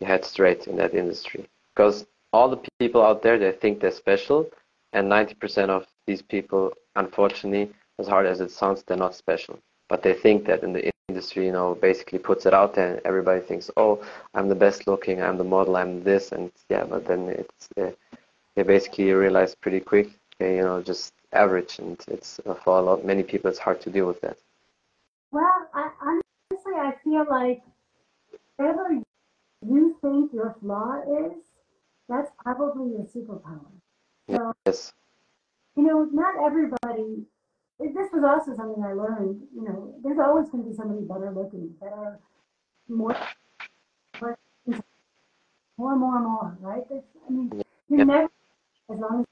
your 0.00 0.08
head 0.08 0.24
straight 0.24 0.66
in 0.66 0.76
that 0.76 0.94
industry 0.94 1.46
because 1.74 2.06
all 2.32 2.48
the 2.48 2.60
people 2.78 3.02
out 3.02 3.22
there 3.22 3.38
they 3.38 3.52
think 3.52 3.80
they're 3.80 3.90
special, 3.90 4.48
and 4.92 5.10
90% 5.10 5.68
of 5.68 5.86
these 6.06 6.22
people, 6.22 6.72
unfortunately, 6.96 7.72
as 7.98 8.08
hard 8.08 8.26
as 8.26 8.40
it 8.40 8.50
sounds, 8.50 8.82
they're 8.82 8.96
not 8.96 9.14
special. 9.14 9.58
But 9.88 10.02
they 10.02 10.14
think 10.14 10.46
that 10.46 10.62
in 10.62 10.72
the 10.72 10.90
industry, 11.08 11.46
you 11.46 11.52
know, 11.52 11.74
basically 11.74 12.18
puts 12.18 12.46
it 12.46 12.54
out 12.54 12.74
there, 12.74 12.94
and 12.94 13.00
everybody 13.04 13.40
thinks, 13.40 13.70
oh, 13.76 14.02
I'm 14.34 14.48
the 14.48 14.54
best 14.54 14.86
looking, 14.86 15.22
I'm 15.22 15.36
the 15.36 15.44
model, 15.44 15.76
I'm 15.76 16.02
this, 16.02 16.32
and 16.32 16.50
yeah, 16.70 16.84
but 16.84 17.06
then 17.06 17.28
it's 17.28 17.68
uh, 17.78 17.90
they 18.56 18.62
basically 18.62 19.12
realize 19.12 19.54
pretty 19.54 19.80
quick, 19.80 20.08
okay, 20.34 20.56
you 20.56 20.62
know, 20.62 20.82
just 20.82 21.12
average, 21.32 21.78
and 21.78 22.02
it's 22.08 22.40
uh, 22.46 22.54
for 22.54 22.78
a 22.78 22.82
lot 22.82 23.04
many 23.04 23.22
people, 23.22 23.50
it's 23.50 23.58
hard 23.58 23.80
to 23.82 23.90
deal 23.90 24.06
with 24.06 24.20
that. 24.20 24.36
Well, 25.30 25.68
I, 25.74 25.90
honestly, 26.00 26.72
I 26.74 26.92
feel 27.02 27.26
like 27.28 27.62
whatever 28.56 29.00
you 29.66 29.96
think 30.02 30.32
your 30.32 30.56
flaw 30.60 31.00
is, 31.26 31.38
that's 32.08 32.30
probably 32.42 32.92
your 32.92 33.06
superpower. 33.06 33.66
So, 34.30 34.52
yes. 34.66 34.92
You 35.76 35.84
know, 35.84 36.08
not 36.12 36.34
everybody. 36.44 37.24
This 37.80 38.12
was 38.12 38.22
also 38.24 38.54
something 38.56 38.84
I 38.84 38.92
learned. 38.92 39.42
You 39.54 39.64
know, 39.64 39.94
there's 40.04 40.18
always 40.18 40.48
going 40.50 40.64
to 40.64 40.70
be 40.70 40.76
somebody 40.76 41.00
better 41.00 41.32
looking, 41.34 41.74
better, 41.80 42.18
more, 42.88 43.16
more, 44.20 44.38
more, 44.66 45.96
more, 45.96 46.20
more 46.20 46.56
right? 46.60 46.82
There's, 46.88 47.02
I 47.26 47.32
mean, 47.32 47.62
you're 47.88 48.04
never 48.04 48.28
as 48.90 48.98
long 48.98 49.20
as 49.20 49.26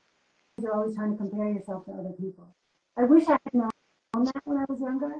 you're 0.62 0.74
always 0.74 0.94
trying 0.94 1.12
to 1.12 1.16
compare 1.16 1.48
yourself 1.48 1.84
to 1.86 1.92
other 1.92 2.14
people. 2.20 2.54
I 2.96 3.04
wish 3.04 3.28
I 3.28 3.38
had 3.44 3.54
known 3.54 3.70
that 4.14 4.42
when 4.44 4.58
I 4.58 4.64
was 4.68 4.80
younger 4.80 5.12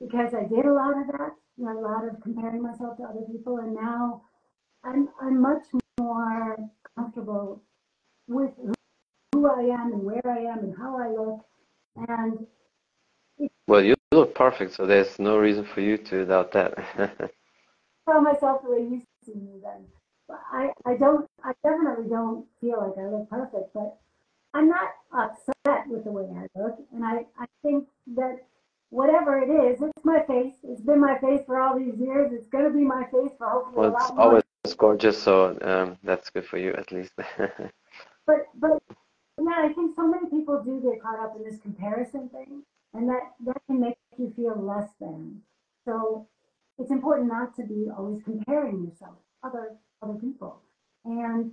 because 0.00 0.34
I 0.34 0.44
did 0.44 0.66
a 0.66 0.72
lot 0.72 0.98
of 0.98 1.06
that, 1.08 1.32
a 1.58 1.72
lot 1.80 2.08
of 2.08 2.20
comparing 2.22 2.62
myself 2.62 2.96
to 2.98 3.04
other 3.04 3.22
people, 3.30 3.58
and 3.58 3.74
now 3.74 4.22
I'm 4.84 5.08
I'm 5.20 5.40
much 5.40 5.64
more 5.98 6.56
comfortable 6.96 7.62
with 8.28 8.50
who 9.32 9.46
I 9.46 9.62
am 9.62 9.92
and 9.92 10.02
where 10.02 10.26
I 10.26 10.40
am 10.52 10.58
and 10.58 10.76
how 10.76 10.98
I 10.98 11.08
look, 11.08 11.44
and 12.08 12.46
well, 13.66 13.82
you 13.82 13.94
look 14.12 14.34
perfect, 14.34 14.74
so 14.74 14.86
there's 14.86 15.18
no 15.18 15.38
reason 15.38 15.64
for 15.64 15.80
you 15.80 15.96
to 15.98 16.26
doubt 16.26 16.52
that. 16.52 16.74
tell 18.08 18.20
myself 18.20 18.62
the 18.62 18.70
way 18.70 18.80
you 18.80 19.02
see 19.24 19.34
me 19.34 19.60
then. 19.62 19.86
I, 20.30 20.70
I 20.86 20.96
don't, 20.96 21.26
I 21.42 21.52
definitely 21.62 22.08
don't 22.08 22.46
feel 22.60 22.78
like 22.78 22.98
I 22.98 23.08
look 23.08 23.28
perfect, 23.28 23.74
but 23.74 23.98
I'm 24.54 24.68
not 24.68 24.90
upset 25.12 25.88
with 25.88 26.04
the 26.04 26.10
way 26.10 26.24
I 26.24 26.46
look. 26.58 26.78
And 26.92 27.04
I, 27.04 27.26
I 27.38 27.46
think 27.62 27.86
that 28.14 28.38
whatever 28.90 29.38
it 29.38 29.50
is, 29.50 29.82
it's 29.82 30.04
my 30.04 30.22
face. 30.26 30.54
It's 30.62 30.80
been 30.80 31.00
my 31.00 31.18
face 31.18 31.40
for 31.44 31.60
all 31.60 31.76
these 31.76 31.98
years. 31.98 32.32
It's 32.32 32.46
going 32.46 32.64
to 32.64 32.70
be 32.70 32.84
my 32.84 33.04
face 33.04 33.32
for 33.36 33.48
hopefully 33.48 33.76
well, 33.76 33.90
a 33.90 33.92
lot 33.92 34.02
it's 34.02 34.12
more. 34.12 34.20
always 34.20 34.44
gorgeous, 34.78 35.20
so 35.20 35.58
um, 35.62 35.98
that's 36.04 36.30
good 36.30 36.46
for 36.46 36.58
you 36.58 36.72
at 36.74 36.92
least. 36.92 37.12
but, 37.16 38.36
but 38.54 38.82
yeah, 39.42 39.64
I 39.64 39.72
think 39.74 39.96
so 39.96 40.06
many 40.06 40.30
people 40.30 40.62
do 40.62 40.80
get 40.80 41.02
caught 41.02 41.18
up 41.18 41.34
in 41.36 41.42
this 41.42 41.60
comparison 41.60 42.28
thing, 42.28 42.62
and 42.94 43.08
that, 43.08 43.32
that 43.46 43.60
can 43.66 43.80
make 43.80 43.96
you 44.16 44.32
feel 44.36 44.56
less 44.56 44.90
than. 45.00 45.42
So 45.84 46.28
it's 46.78 46.92
important 46.92 47.28
not 47.28 47.56
to 47.56 47.64
be 47.64 47.88
always 47.96 48.22
comparing 48.22 48.84
yourself 48.84 49.16
to 49.42 49.48
other 49.48 49.76
other 50.02 50.14
people. 50.14 50.60
And 51.04 51.52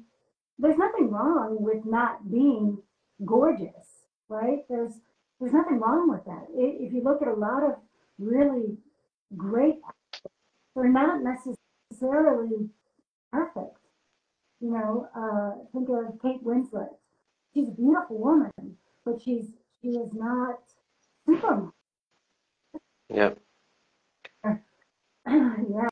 there's 0.60 0.78
nothing 0.78 1.10
wrong 1.10 1.58
with 1.60 1.86
not 1.86 2.30
being 2.30 2.78
gorgeous, 3.26 4.06
right? 4.30 4.60
There's 4.70 4.94
there's 5.40 5.54
nothing 5.54 5.80
wrong 5.80 6.10
with 6.10 6.24
that. 6.26 6.48
If 6.54 6.94
you 6.94 7.02
look 7.04 7.22
at 7.22 7.28
a 7.28 7.34
lot 7.34 7.64
of 7.64 7.76
really 8.20 8.78
great 9.36 9.76
they're 10.76 10.90
not 10.90 11.22
necessarily 11.24 12.70
perfect. 13.32 13.78
You 14.60 14.72
know, 14.72 15.08
uh, 15.16 15.64
think 15.74 15.90
of 15.90 16.22
Kate 16.22 16.44
Winslet. 16.44 16.90
She's 17.54 17.68
a 17.68 17.72
beautiful 17.72 18.18
woman, 18.18 18.52
but 19.06 19.22
she's 19.22 19.48
she 19.82 19.90
is 19.90 20.14
not 20.14 20.60
Superman. 21.26 21.72
Yeah. 23.14 23.32
yeah. 25.28 25.91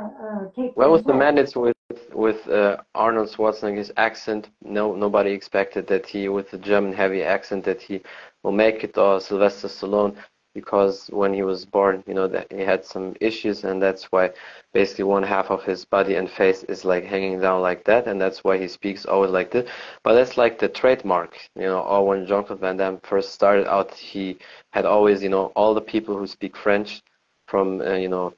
Uh, 0.00 0.46
Kate 0.56 0.72
well, 0.76 0.92
with 0.92 1.04
the 1.04 1.12
mandates 1.12 1.54
with 1.54 1.76
with 2.14 2.48
uh, 2.48 2.78
Arnold 2.94 3.28
Schwarzenegger's 3.30 3.92
accent, 3.98 4.48
no 4.62 4.94
nobody 4.94 5.30
expected 5.32 5.86
that 5.88 6.06
he, 6.06 6.28
with 6.28 6.50
the 6.50 6.58
German 6.58 6.92
heavy 6.92 7.22
accent, 7.22 7.64
that 7.64 7.82
he 7.82 8.00
will 8.42 8.52
make 8.52 8.82
it. 8.82 8.96
Or 8.96 9.20
Sylvester 9.20 9.68
Stallone, 9.68 10.16
because 10.54 11.08
when 11.12 11.34
he 11.34 11.42
was 11.42 11.66
born, 11.66 12.02
you 12.06 12.14
know 12.14 12.28
that 12.28 12.50
he 12.50 12.60
had 12.60 12.82
some 12.84 13.14
issues, 13.20 13.64
and 13.64 13.82
that's 13.82 14.04
why 14.04 14.30
basically 14.72 15.04
one 15.04 15.22
half 15.22 15.50
of 15.50 15.62
his 15.64 15.84
body 15.84 16.14
and 16.14 16.30
face 16.30 16.62
is 16.64 16.84
like 16.84 17.04
hanging 17.04 17.38
down 17.38 17.60
like 17.60 17.84
that, 17.84 18.06
and 18.06 18.18
that's 18.18 18.42
why 18.42 18.56
he 18.56 18.68
speaks 18.68 19.04
always 19.04 19.30
like 19.32 19.50
this. 19.50 19.68
But 20.02 20.14
that's 20.14 20.38
like 20.38 20.58
the 20.58 20.68
trademark, 20.68 21.36
you 21.56 21.66
know. 21.66 21.80
Or 21.80 22.06
when 22.06 22.26
Jean-Claude 22.26 22.60
Van 22.60 22.76
Damme 22.78 23.00
first 23.02 23.32
started 23.34 23.66
out, 23.68 23.92
he 23.94 24.38
had 24.72 24.86
always, 24.86 25.22
you 25.22 25.28
know, 25.28 25.52
all 25.56 25.74
the 25.74 25.82
people 25.94 26.16
who 26.16 26.26
speak 26.26 26.56
French 26.56 27.02
from, 27.46 27.80
uh, 27.82 27.94
you 27.94 28.08
know 28.08 28.32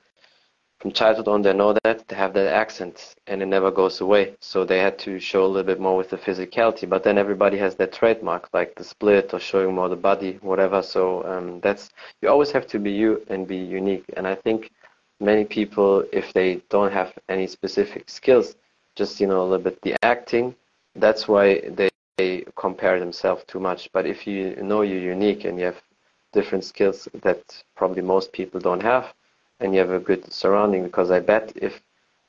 from 0.83 0.91
childhood 0.91 1.29
on 1.29 1.43
they 1.43 1.53
know 1.53 1.73
that 1.85 2.09
they 2.09 2.17
have 2.17 2.35
that 2.35 2.53
accent 2.53 3.15
and 3.29 3.41
it 3.41 3.47
never 3.47 3.71
goes 3.71 4.01
away. 4.01 4.35
So 4.41 4.65
they 4.65 4.81
had 4.81 4.99
to 5.01 5.21
show 5.21 5.45
a 5.45 5.47
little 5.47 5.63
bit 5.63 5.79
more 5.79 5.97
with 5.97 6.11
the 6.11 6.17
physicality 6.17 6.89
but 6.89 7.05
then 7.05 7.19
everybody 7.19 7.57
has 7.59 7.77
that 7.77 7.93
trademark 7.93 8.49
like 8.53 8.75
the 8.75 8.83
split 8.83 9.33
or 9.33 9.39
showing 9.39 9.77
more 9.77 9.89
the 9.89 9.95
body 9.95 10.41
whatever. 10.43 10.83
So 10.83 11.25
um, 11.25 11.61
that's 11.61 11.91
you 12.21 12.29
always 12.29 12.51
have 12.51 12.67
to 12.67 12.81
be 12.81 12.91
you 12.91 13.23
and 13.29 13.47
be 13.47 13.57
unique. 13.57 14.05
And 14.17 14.27
i 14.27 14.35
think 14.35 14.73
many 15.21 15.45
people 15.45 16.05
if 16.13 16.33
they 16.33 16.61
don't 16.69 16.93
have 16.93 17.13
any 17.29 17.47
specific 17.47 18.11
skills 18.11 18.57
just 18.97 19.21
you 19.21 19.29
know 19.29 19.41
a 19.43 19.49
little 19.51 19.65
bit 19.69 19.81
the 19.83 19.95
acting 20.05 20.53
that's 20.97 21.29
why 21.29 21.61
they, 21.79 21.91
they 22.19 22.45
compare 22.57 22.99
themselves 22.99 23.45
too 23.47 23.61
much. 23.61 23.89
But 23.93 24.05
if 24.05 24.27
you 24.27 24.57
know 24.57 24.83
you're 24.83 24.99
unique 25.17 25.45
and 25.45 25.59
you 25.61 25.67
have 25.67 25.81
different 26.33 26.65
skills 26.65 27.09
that 27.23 27.41
probably 27.77 28.03
most 28.03 28.33
people 28.33 28.59
don't 28.59 28.83
have 28.83 29.15
and 29.63 29.73
you 29.73 29.81
have 29.81 29.93
a 29.93 30.01
good 30.01 30.31
surrounding 30.33 30.83
because 30.83 31.11
I 31.11 31.21
bet 31.21 31.53
if 31.55 31.81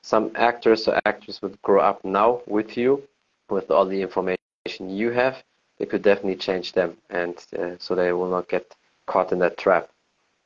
some 0.03 0.31
actors 0.35 0.87
or 0.87 0.99
actors 1.05 1.41
would 1.41 1.59
grow 1.63 1.81
up 1.81 2.05
now 2.05 2.41
with 2.45 2.77
you, 2.77 3.03
with 3.49 3.71
all 3.71 3.85
the 3.85 4.01
information 4.01 4.37
you 4.87 5.09
have, 5.11 5.43
they 5.79 5.85
could 5.85 6.03
definitely 6.03 6.35
change 6.35 6.73
them, 6.73 6.95
and 7.09 7.35
uh, 7.57 7.71
so 7.79 7.95
they 7.95 8.13
will 8.13 8.29
not 8.29 8.47
get 8.47 8.75
caught 9.07 9.31
in 9.31 9.39
that 9.39 9.57
trap. 9.57 9.89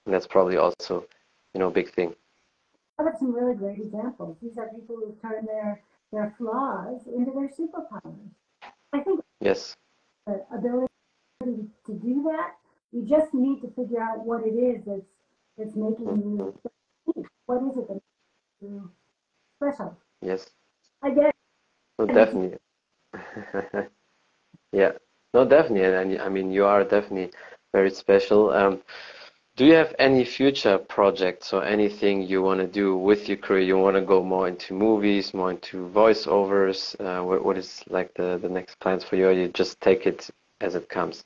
And 0.06 0.14
that's 0.14 0.28
probably 0.28 0.58
also, 0.58 1.06
you 1.54 1.60
know, 1.60 1.68
a 1.68 1.72
big 1.72 1.92
thing. 1.92 2.16
I 2.98 3.04
have 3.04 3.18
some 3.20 3.34
really 3.34 3.56
great 3.56 3.80
examples. 3.80 4.38
These 4.42 4.58
are 4.58 4.70
people 4.70 4.96
who 4.96 5.16
turn 5.22 5.46
their 5.46 5.82
their 6.14 6.34
flaws 6.38 7.02
into 7.08 7.32
their 7.32 7.50
superpowers. 7.50 8.30
I 8.94 9.00
think 9.00 9.22
yes, 9.42 9.76
the 10.26 10.42
ability 10.56 10.88
to 11.86 11.94
do 11.94 12.24
that, 12.32 12.56
you 12.94 13.04
just 13.06 13.34
need 13.34 13.62
to 13.62 13.68
figure 13.72 14.02
out 14.02 14.26
what 14.26 14.44
it 14.46 14.56
is 14.56 14.84
that's 14.86 15.06
that's 15.58 15.76
making 15.76 16.08
you 16.08 16.58
what 17.46 17.64
is 17.64 17.78
it 17.78 17.88
that 17.88 18.02
special? 19.58 19.98
Yes. 20.22 20.50
I 21.02 21.12
guess. 21.12 21.34
No, 22.00 22.06
definitely. 22.06 22.58
yeah. 24.72 24.92
No, 25.34 25.48
definitely. 25.48 25.84
And 25.84 26.22
I 26.22 26.30
mean, 26.30 26.52
you 26.52 26.66
are 26.66 26.84
definitely 26.84 27.32
very 27.74 27.92
special. 27.92 28.52
Um, 28.52 28.82
do 29.56 29.66
you 29.66 29.74
have 29.74 29.96
any 29.98 30.24
future 30.24 30.78
projects 30.78 31.52
or 31.52 31.64
anything 31.64 32.22
you 32.22 32.44
want 32.44 32.60
to 32.60 32.68
do 32.68 32.96
with 32.96 33.28
your 33.28 33.38
career? 33.38 33.62
You 33.62 33.78
want 33.80 33.96
to 33.96 34.02
go 34.02 34.24
more 34.24 34.48
into 34.48 34.76
movies, 34.76 35.34
more 35.34 35.50
into 35.50 35.90
voiceovers? 35.90 36.96
Uh, 37.00 37.24
what, 37.24 37.44
what 37.44 37.58
is 37.58 37.84
like 37.88 38.14
the, 38.14 38.38
the 38.40 38.50
next 38.50 38.80
plans 38.80 39.04
for 39.04 39.16
you? 39.16 39.28
Or 39.28 39.32
you 39.32 39.48
just 39.48 39.82
take 39.82 40.06
it 40.06 40.30
as 40.62 40.76
it 40.76 40.90
comes? 40.90 41.24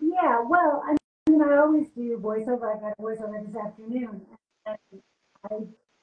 Yeah, 0.00 0.42
well, 0.46 0.82
I 0.86 0.96
mean, 1.30 1.40
I 1.40 1.56
always 1.56 1.88
do 1.96 2.18
voiceover. 2.22 2.76
I 2.76 2.80
got 2.80 2.92
a 2.98 3.02
voiceover 3.02 3.46
this 3.46 3.56
afternoon. 3.56 4.26
I 4.66 4.76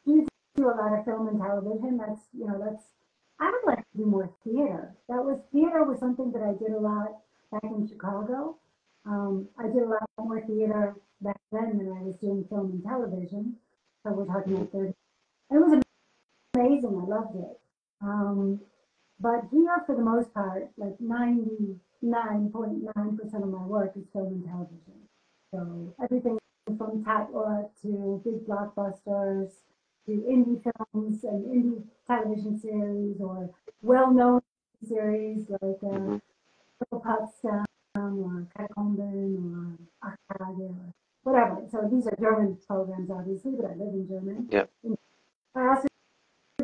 do 0.06 0.28
do 0.56 0.70
a 0.70 0.76
lot 0.76 0.98
of 0.98 1.04
film 1.06 1.28
and 1.28 1.40
television. 1.40 1.98
That's, 1.98 2.22
you 2.34 2.48
know, 2.48 2.60
that's, 2.64 2.84
I 3.40 3.52
would 3.52 3.66
like 3.68 3.84
to 3.92 3.98
do 3.98 4.06
more 4.06 4.30
theater. 4.44 4.96
That 5.10 5.24
was, 5.24 5.40
theater 5.52 5.84
was 5.84 6.00
something 6.00 6.32
that 6.32 6.44
I 6.44 6.54
did 6.54 6.72
a 6.74 6.80
lot 6.80 7.18
back 7.52 7.64
in 7.64 7.88
Chicago. 7.88 8.58
Um, 9.06 9.50
I 9.60 9.68
did 9.68 9.84
a 9.84 9.90
lot 9.90 10.10
more 10.18 10.42
theater 10.46 10.96
back 11.22 11.40
then 11.52 11.78
than 11.78 11.94
I 11.98 12.02
was 12.04 12.16
doing 12.18 12.46
film 12.50 12.72
and 12.72 12.84
television. 12.84 13.58
So 14.04 14.12
we're 14.12 14.26
talking 14.26 14.56
about 14.56 14.72
30. 14.72 14.90
It 14.90 14.96
was 15.52 15.82
amazing. 16.56 17.02
I 17.02 17.06
loved 17.06 17.36
it. 17.36 17.60
Um, 18.02 18.62
but 19.20 19.44
here, 19.52 19.84
for 19.86 19.96
the 19.96 20.02
most 20.02 20.34
part, 20.34 20.72
like 20.78 20.98
99.9% 21.00 23.44
of 23.44 23.50
my 23.50 23.66
work 23.66 23.96
is 23.96 24.08
film 24.12 24.34
and 24.34 24.46
television. 24.46 25.08
So 25.52 25.94
everything 26.04 26.40
from 26.66 27.04
title 27.04 27.72
to 27.82 28.22
big 28.24 28.46
blockbusters 28.48 29.52
to 30.06 30.12
indie 30.12 30.62
films 30.64 31.24
and 31.24 31.46
indie 31.46 31.84
television 32.08 32.60
series 32.60 33.18
or 33.20 33.50
well-known 33.82 34.42
series 34.88 35.46
like 35.50 35.62
uh, 35.84 35.96
mm-hmm. 35.96 36.98
Potsdam 36.98 37.66
or 37.96 38.48
Katakomben 38.58 39.38
or 39.54 39.78
Arcade 40.04 40.60
or 40.60 40.94
whatever. 41.24 41.62
So 41.72 41.90
these 41.92 42.08
are 42.08 42.16
German 42.20 42.58
programs, 42.68 43.10
obviously, 43.10 43.54
but 43.56 43.66
I 43.66 43.76
live 43.76 43.94
in 43.94 44.08
Germany. 44.08 44.46
Yeah. 44.50 44.66
I 45.56 45.68
also 45.68 45.88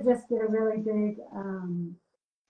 just 0.03 0.27
did 0.29 0.41
a 0.41 0.48
really 0.48 0.77
big 0.77 1.20
um, 1.34 1.96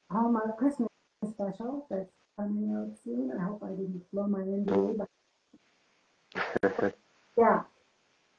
Hallmark 0.10 0.58
Christmas 0.58 0.90
special 1.30 1.86
that's 1.90 2.12
coming 2.38 2.74
out 2.76 2.98
soon. 3.04 3.32
I 3.38 3.44
hope 3.44 3.64
I 3.64 3.70
didn't 3.70 4.10
blow 4.12 4.28
my 4.28 4.40
NDA, 4.40 4.98
but 6.80 6.96
yeah. 7.40 7.62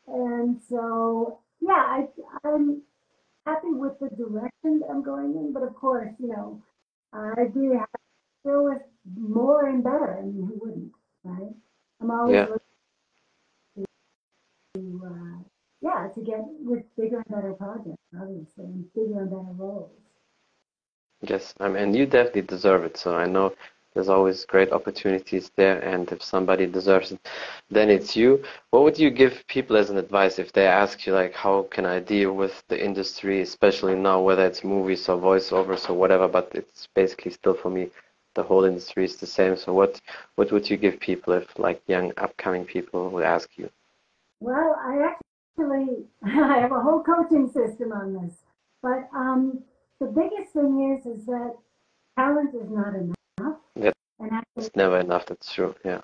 And 0.06 0.60
so, 0.68 1.40
yeah, 1.60 1.72
I, 1.72 2.08
I'm 2.44 2.82
happy 3.46 3.68
with 3.70 3.98
the 4.00 4.08
direction 4.10 4.82
I'm 4.90 5.02
going 5.02 5.34
in, 5.36 5.52
but 5.52 5.62
of 5.62 5.74
course, 5.74 6.12
you 6.18 6.28
know, 6.28 6.62
I'd 7.12 7.54
be 7.54 7.70
happy 7.74 7.90
with 8.44 8.82
more 9.16 9.66
and 9.68 9.82
better. 9.82 10.18
I 10.18 10.22
mean, 10.22 10.46
who 10.46 10.58
wouldn't, 10.60 10.92
right? 11.24 11.54
I'm 12.00 12.10
always 12.10 12.34
yeah. 12.34 12.46
looking 13.76 13.86
to, 14.74 15.02
uh, 15.06 15.42
yeah, 15.80 16.08
to 16.14 16.20
get 16.20 16.40
with 16.60 16.84
bigger 16.96 17.18
and 17.18 17.28
better 17.28 17.54
projects, 17.54 18.02
obviously, 18.20 18.64
and 18.64 18.92
bigger 18.94 19.20
and 19.20 19.30
better 19.30 19.54
roles. 19.56 19.90
Yes, 21.22 21.54
I 21.60 21.68
mean, 21.68 21.94
you 21.94 22.06
definitely 22.06 22.42
deserve 22.42 22.84
it. 22.84 22.96
So 22.96 23.14
I 23.14 23.26
know 23.26 23.54
there's 23.94 24.08
always 24.08 24.44
great 24.44 24.70
opportunities 24.72 25.50
there, 25.56 25.80
and 25.80 26.10
if 26.12 26.22
somebody 26.22 26.66
deserves 26.66 27.12
it, 27.12 27.28
then 27.70 27.90
it's 27.90 28.14
you. 28.14 28.42
What 28.70 28.84
would 28.84 28.98
you 28.98 29.10
give 29.10 29.44
people 29.48 29.76
as 29.76 29.90
an 29.90 29.96
advice 29.96 30.38
if 30.38 30.52
they 30.52 30.66
ask 30.66 31.06
you, 31.06 31.12
like, 31.12 31.34
how 31.34 31.64
can 31.70 31.84
I 31.86 31.98
deal 31.98 32.32
with 32.32 32.62
the 32.68 32.82
industry, 32.82 33.40
especially 33.40 33.96
now, 33.96 34.20
whether 34.20 34.46
it's 34.46 34.62
movies 34.62 35.08
or 35.08 35.16
voiceovers 35.18 35.90
or 35.90 35.94
whatever? 35.94 36.28
But 36.28 36.50
it's 36.54 36.88
basically 36.94 37.32
still 37.32 37.54
for 37.54 37.70
me, 37.70 37.90
the 38.34 38.44
whole 38.44 38.64
industry 38.64 39.04
is 39.04 39.16
the 39.16 39.26
same. 39.26 39.56
So 39.56 39.72
what 39.72 40.00
what 40.36 40.52
would 40.52 40.70
you 40.70 40.76
give 40.76 41.00
people 41.00 41.32
if, 41.32 41.58
like, 41.58 41.82
young 41.88 42.12
upcoming 42.16 42.64
people 42.64 43.10
would 43.10 43.24
ask 43.24 43.48
you? 43.56 43.68
Well, 44.38 44.76
I 44.80 45.12
actually 45.12 46.06
I 46.24 46.60
have 46.60 46.72
a 46.72 46.80
whole 46.80 47.02
coaching 47.02 47.50
system 47.50 47.90
on 47.92 48.14
this, 48.14 48.34
but 48.82 49.08
um, 49.14 49.64
the 49.98 50.06
biggest 50.06 50.52
thing 50.52 50.96
is 50.96 51.06
is 51.06 51.26
that 51.26 51.56
talent 52.16 52.54
is 52.54 52.70
not 52.70 52.94
enough. 52.94 53.16
Yeah, 53.74 53.92
and 54.18 54.44
it's 54.56 54.74
never 54.76 54.98
enough. 54.98 55.26
That's 55.26 55.52
true. 55.52 55.74
Yeah. 55.84 56.00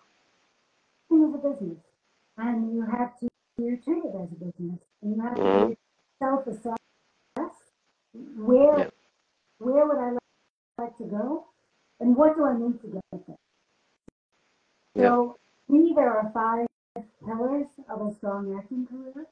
It 1.11 1.15
is 1.15 1.35
a 1.35 1.39
business, 1.39 1.79
and 2.39 2.75
you 2.75 2.85
have 2.85 3.19
to 3.21 3.29
treat 3.59 4.05
it 4.05 4.15
as 4.15 4.33
a 4.33 4.45
business, 4.45 4.81
and 5.03 5.17
you 5.17 5.23
have 5.23 5.35
to 5.37 5.43
mm-hmm. 5.43 5.73
self-assess. 6.19 6.77
Where, 8.37 8.79
yeah. 8.79 8.91
where 9.59 9.87
would 9.87 9.99
I 9.99 10.83
like 10.83 10.97
to 10.99 11.05
go, 11.05 11.47
and 12.01 12.17
what 12.17 12.37
do 12.37 12.45
I 12.45 12.57
need 12.59 12.81
to 12.81 12.87
get 12.89 13.03
there? 13.27 13.37
So, 14.97 15.37
yeah. 15.69 15.77
me, 15.77 15.93
there 15.95 16.11
are 16.11 16.31
five 16.33 16.67
pillars 17.25 17.67
of 17.91 18.07
a 18.07 18.15
strong 18.15 18.57
acting 18.59 18.87
career. 18.87 19.27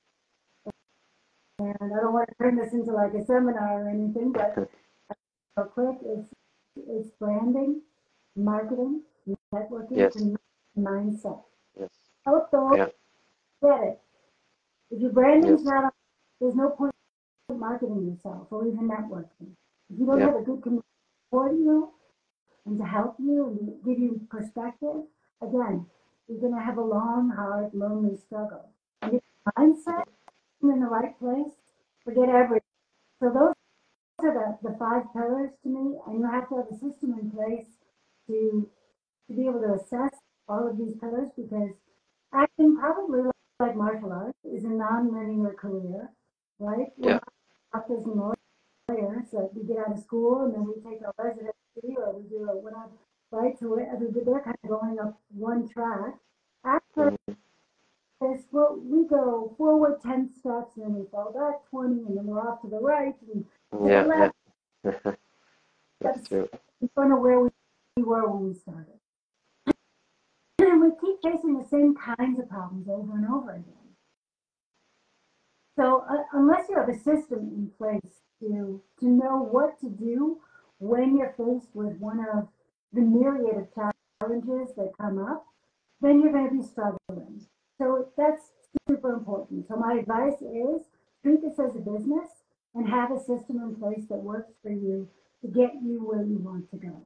And 1.58 1.76
I 1.80 2.00
don't 2.00 2.12
want 2.12 2.28
to 2.28 2.34
turn 2.34 2.56
this 2.56 2.72
into 2.72 2.92
like 2.92 3.14
a 3.14 3.24
seminar 3.24 3.84
or 3.84 3.88
anything, 3.88 4.32
but 4.32 4.56
real 5.56 5.66
quick, 5.68 5.96
it's 6.04 6.28
it's 6.76 7.10
branding, 7.20 7.80
marketing, 8.36 9.02
networking, 9.52 9.96
yes. 9.96 10.16
and 10.16 10.36
mindset. 10.78 11.40
Yes. 11.78 11.90
Those 12.26 12.42
yeah. 12.76 12.86
get 13.62 13.80
it. 13.82 14.00
If 14.90 15.00
your 15.00 15.10
branding's 15.12 15.62
yes. 15.62 15.66
not, 15.66 15.94
there's 16.40 16.54
no 16.54 16.70
point 16.70 16.94
in 17.48 17.58
marketing 17.58 18.06
yourself 18.06 18.48
or 18.50 18.66
even 18.66 18.88
networking. 18.88 19.52
If 19.92 19.98
you 19.98 20.06
don't 20.06 20.18
yeah. 20.18 20.26
have 20.26 20.36
a 20.36 20.42
good 20.42 20.62
community 20.62 20.86
support 21.26 21.52
you 21.52 21.90
and 22.66 22.78
to 22.78 22.84
help 22.84 23.16
you 23.18 23.46
and 23.46 23.84
give 23.84 23.98
you 24.02 24.20
perspective, 24.30 25.02
again, 25.42 25.86
you're 26.28 26.40
going 26.40 26.54
to 26.54 26.60
have 26.60 26.78
a 26.78 26.82
long, 26.82 27.30
hard, 27.30 27.70
lonely 27.74 28.16
struggle. 28.16 28.68
And 29.02 29.14
if 29.14 29.22
mindset 29.58 30.04
in 30.62 30.80
the 30.80 30.86
right 30.86 31.18
place, 31.18 31.52
forget 32.04 32.28
everything. 32.28 32.62
So 33.20 33.30
those 33.30 33.54
are 34.20 34.58
the, 34.62 34.70
the 34.70 34.76
five 34.78 35.02
pillars 35.12 35.50
to 35.62 35.68
me, 35.68 35.98
and 36.06 36.18
you 36.18 36.30
have 36.30 36.48
to 36.48 36.56
have 36.56 36.66
a 36.70 36.74
system 36.74 37.18
in 37.20 37.30
place 37.30 37.66
to 38.26 38.68
to 39.28 39.34
be 39.34 39.46
able 39.46 39.60
to 39.60 39.74
assess 39.74 40.18
all 40.48 40.68
of 40.68 40.76
these 40.76 40.94
pillars 41.00 41.28
because 41.36 41.70
acting 42.32 42.76
probably 42.76 43.20
like 43.60 43.76
martial 43.76 44.12
arts 44.12 44.38
is 44.44 44.64
a 44.64 44.68
non-linear 44.68 45.54
career, 45.54 46.10
right? 46.58 46.88
Yeah. 46.96 47.20
Doctors 47.72 48.04
and 48.04 48.16
lawyers 48.16 48.36
that 49.32 49.50
we 49.54 49.64
get 49.66 49.78
out 49.78 49.92
of 49.92 49.98
school 49.98 50.44
and 50.44 50.54
then 50.54 50.64
we 50.66 50.74
take 50.74 51.00
our 51.02 51.14
residency 51.18 51.96
or 51.96 52.18
we 52.18 52.28
do 52.28 52.48
a 52.50 52.56
whatever, 52.56 52.90
right? 53.30 53.58
So 53.58 53.76
they're 53.76 54.40
kind 54.40 54.56
of 54.62 54.68
going 54.68 54.98
up 55.00 55.18
one 55.30 55.68
track. 55.68 56.14
After 56.64 57.12
mm-hmm. 57.12 57.32
this, 58.20 58.44
well, 58.50 58.78
we 58.82 59.06
go 59.06 59.54
forward 59.56 60.00
10 60.02 60.30
steps 60.38 60.76
and 60.76 60.84
then 60.84 60.94
we 60.94 61.04
fall 61.10 61.32
back 61.32 61.68
20 61.70 62.06
and 62.06 62.16
then 62.16 62.26
we're 62.26 62.40
off 62.40 62.62
to 62.62 62.68
the 62.68 62.78
right 62.78 63.14
and 63.32 63.44
yeah, 63.86 64.06
yeah. 64.06 64.30
That's, 65.02 65.16
That's 66.00 66.28
true. 66.28 66.48
in 66.80 66.90
front 66.94 67.12
of 67.12 67.20
where 67.20 67.40
we 67.40 67.50
we 67.96 68.02
were 68.02 68.28
when 68.28 68.48
we 68.48 68.54
started. 68.54 68.98
And 70.58 70.82
we 70.82 70.90
keep 71.00 71.22
facing 71.22 71.58
the 71.58 71.68
same 71.68 71.94
kinds 71.94 72.40
of 72.40 72.48
problems 72.48 72.88
over 72.88 73.16
and 73.16 73.26
over 73.26 73.52
again. 73.52 73.74
So 75.76 76.04
uh, 76.10 76.22
unless 76.32 76.68
you 76.68 76.76
have 76.76 76.88
a 76.88 76.96
system 76.96 77.50
in 77.54 77.70
place 77.76 78.22
to 78.40 78.80
to 79.00 79.06
know 79.06 79.48
what 79.50 79.78
to 79.80 79.88
do 79.88 80.40
when 80.78 81.16
you're 81.16 81.34
faced 81.36 81.74
with 81.74 81.96
one 81.98 82.20
of 82.20 82.48
the 82.92 83.00
myriad 83.00 83.58
of 83.58 83.92
challenges 84.20 84.74
that 84.76 84.92
come 85.00 85.18
up, 85.18 85.46
then 86.00 86.20
you're 86.20 86.32
going 86.32 86.48
to 86.48 86.56
be 86.56 86.62
struggling. 86.62 87.46
So 87.78 88.08
that's 88.16 88.50
super 88.88 89.12
important. 89.12 89.66
So 89.68 89.76
my 89.76 89.98
advice 89.98 90.40
is 90.40 90.82
treat 91.22 91.42
this 91.42 91.58
as 91.58 91.74
a 91.76 91.80
business 91.80 92.28
and 92.74 92.88
have 92.88 93.10
a 93.10 93.18
system 93.18 93.58
in 93.58 93.76
place 93.76 94.04
that 94.08 94.18
works 94.18 94.52
for 94.62 94.70
you 94.70 95.08
to 95.42 95.48
get 95.48 95.74
you 95.82 96.04
where 96.04 96.22
you 96.22 96.38
want 96.38 96.70
to 96.70 96.76
go. 96.76 97.04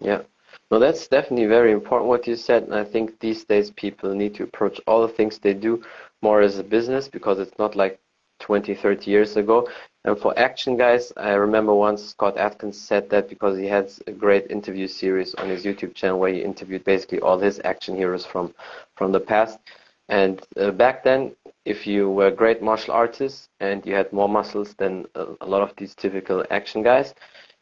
Yeah. 0.00 0.22
No, 0.70 0.78
that's 0.78 1.08
definitely 1.08 1.46
very 1.46 1.72
important 1.72 2.08
what 2.08 2.26
you 2.26 2.36
said. 2.36 2.64
And 2.64 2.74
I 2.74 2.84
think 2.84 3.18
these 3.20 3.44
days 3.44 3.70
people 3.70 4.14
need 4.14 4.34
to 4.36 4.44
approach 4.44 4.80
all 4.86 5.02
the 5.06 5.12
things 5.12 5.38
they 5.38 5.54
do 5.54 5.82
more 6.22 6.40
as 6.40 6.58
a 6.58 6.64
business 6.64 7.08
because 7.08 7.38
it's 7.38 7.58
not 7.58 7.76
like 7.76 8.00
20, 8.40 8.74
30 8.74 9.10
years 9.10 9.36
ago. 9.36 9.68
And 10.04 10.18
for 10.18 10.38
action 10.38 10.76
guys, 10.76 11.12
I 11.16 11.32
remember 11.32 11.74
once 11.74 12.04
Scott 12.04 12.38
Adkins 12.38 12.80
said 12.80 13.10
that 13.10 13.28
because 13.28 13.58
he 13.58 13.66
had 13.66 13.90
a 14.06 14.12
great 14.12 14.50
interview 14.50 14.86
series 14.86 15.34
on 15.34 15.48
his 15.48 15.64
YouTube 15.64 15.94
channel 15.94 16.18
where 16.18 16.32
he 16.32 16.42
interviewed 16.42 16.84
basically 16.84 17.20
all 17.20 17.38
his 17.38 17.60
action 17.64 17.96
heroes 17.96 18.24
from, 18.24 18.54
from 18.96 19.12
the 19.12 19.20
past. 19.20 19.58
And 20.08 20.40
uh, 20.58 20.70
back 20.70 21.04
then, 21.04 21.34
if 21.64 21.86
you 21.86 22.08
were 22.10 22.28
a 22.28 22.32
great 22.32 22.62
martial 22.62 22.94
artist 22.94 23.50
and 23.60 23.84
you 23.84 23.94
had 23.94 24.10
more 24.12 24.28
muscles 24.28 24.74
than 24.78 25.06
a, 25.14 25.26
a 25.42 25.46
lot 25.46 25.60
of 25.62 25.74
these 25.76 25.94
typical 25.94 26.44
action 26.50 26.82
guys, 26.82 27.14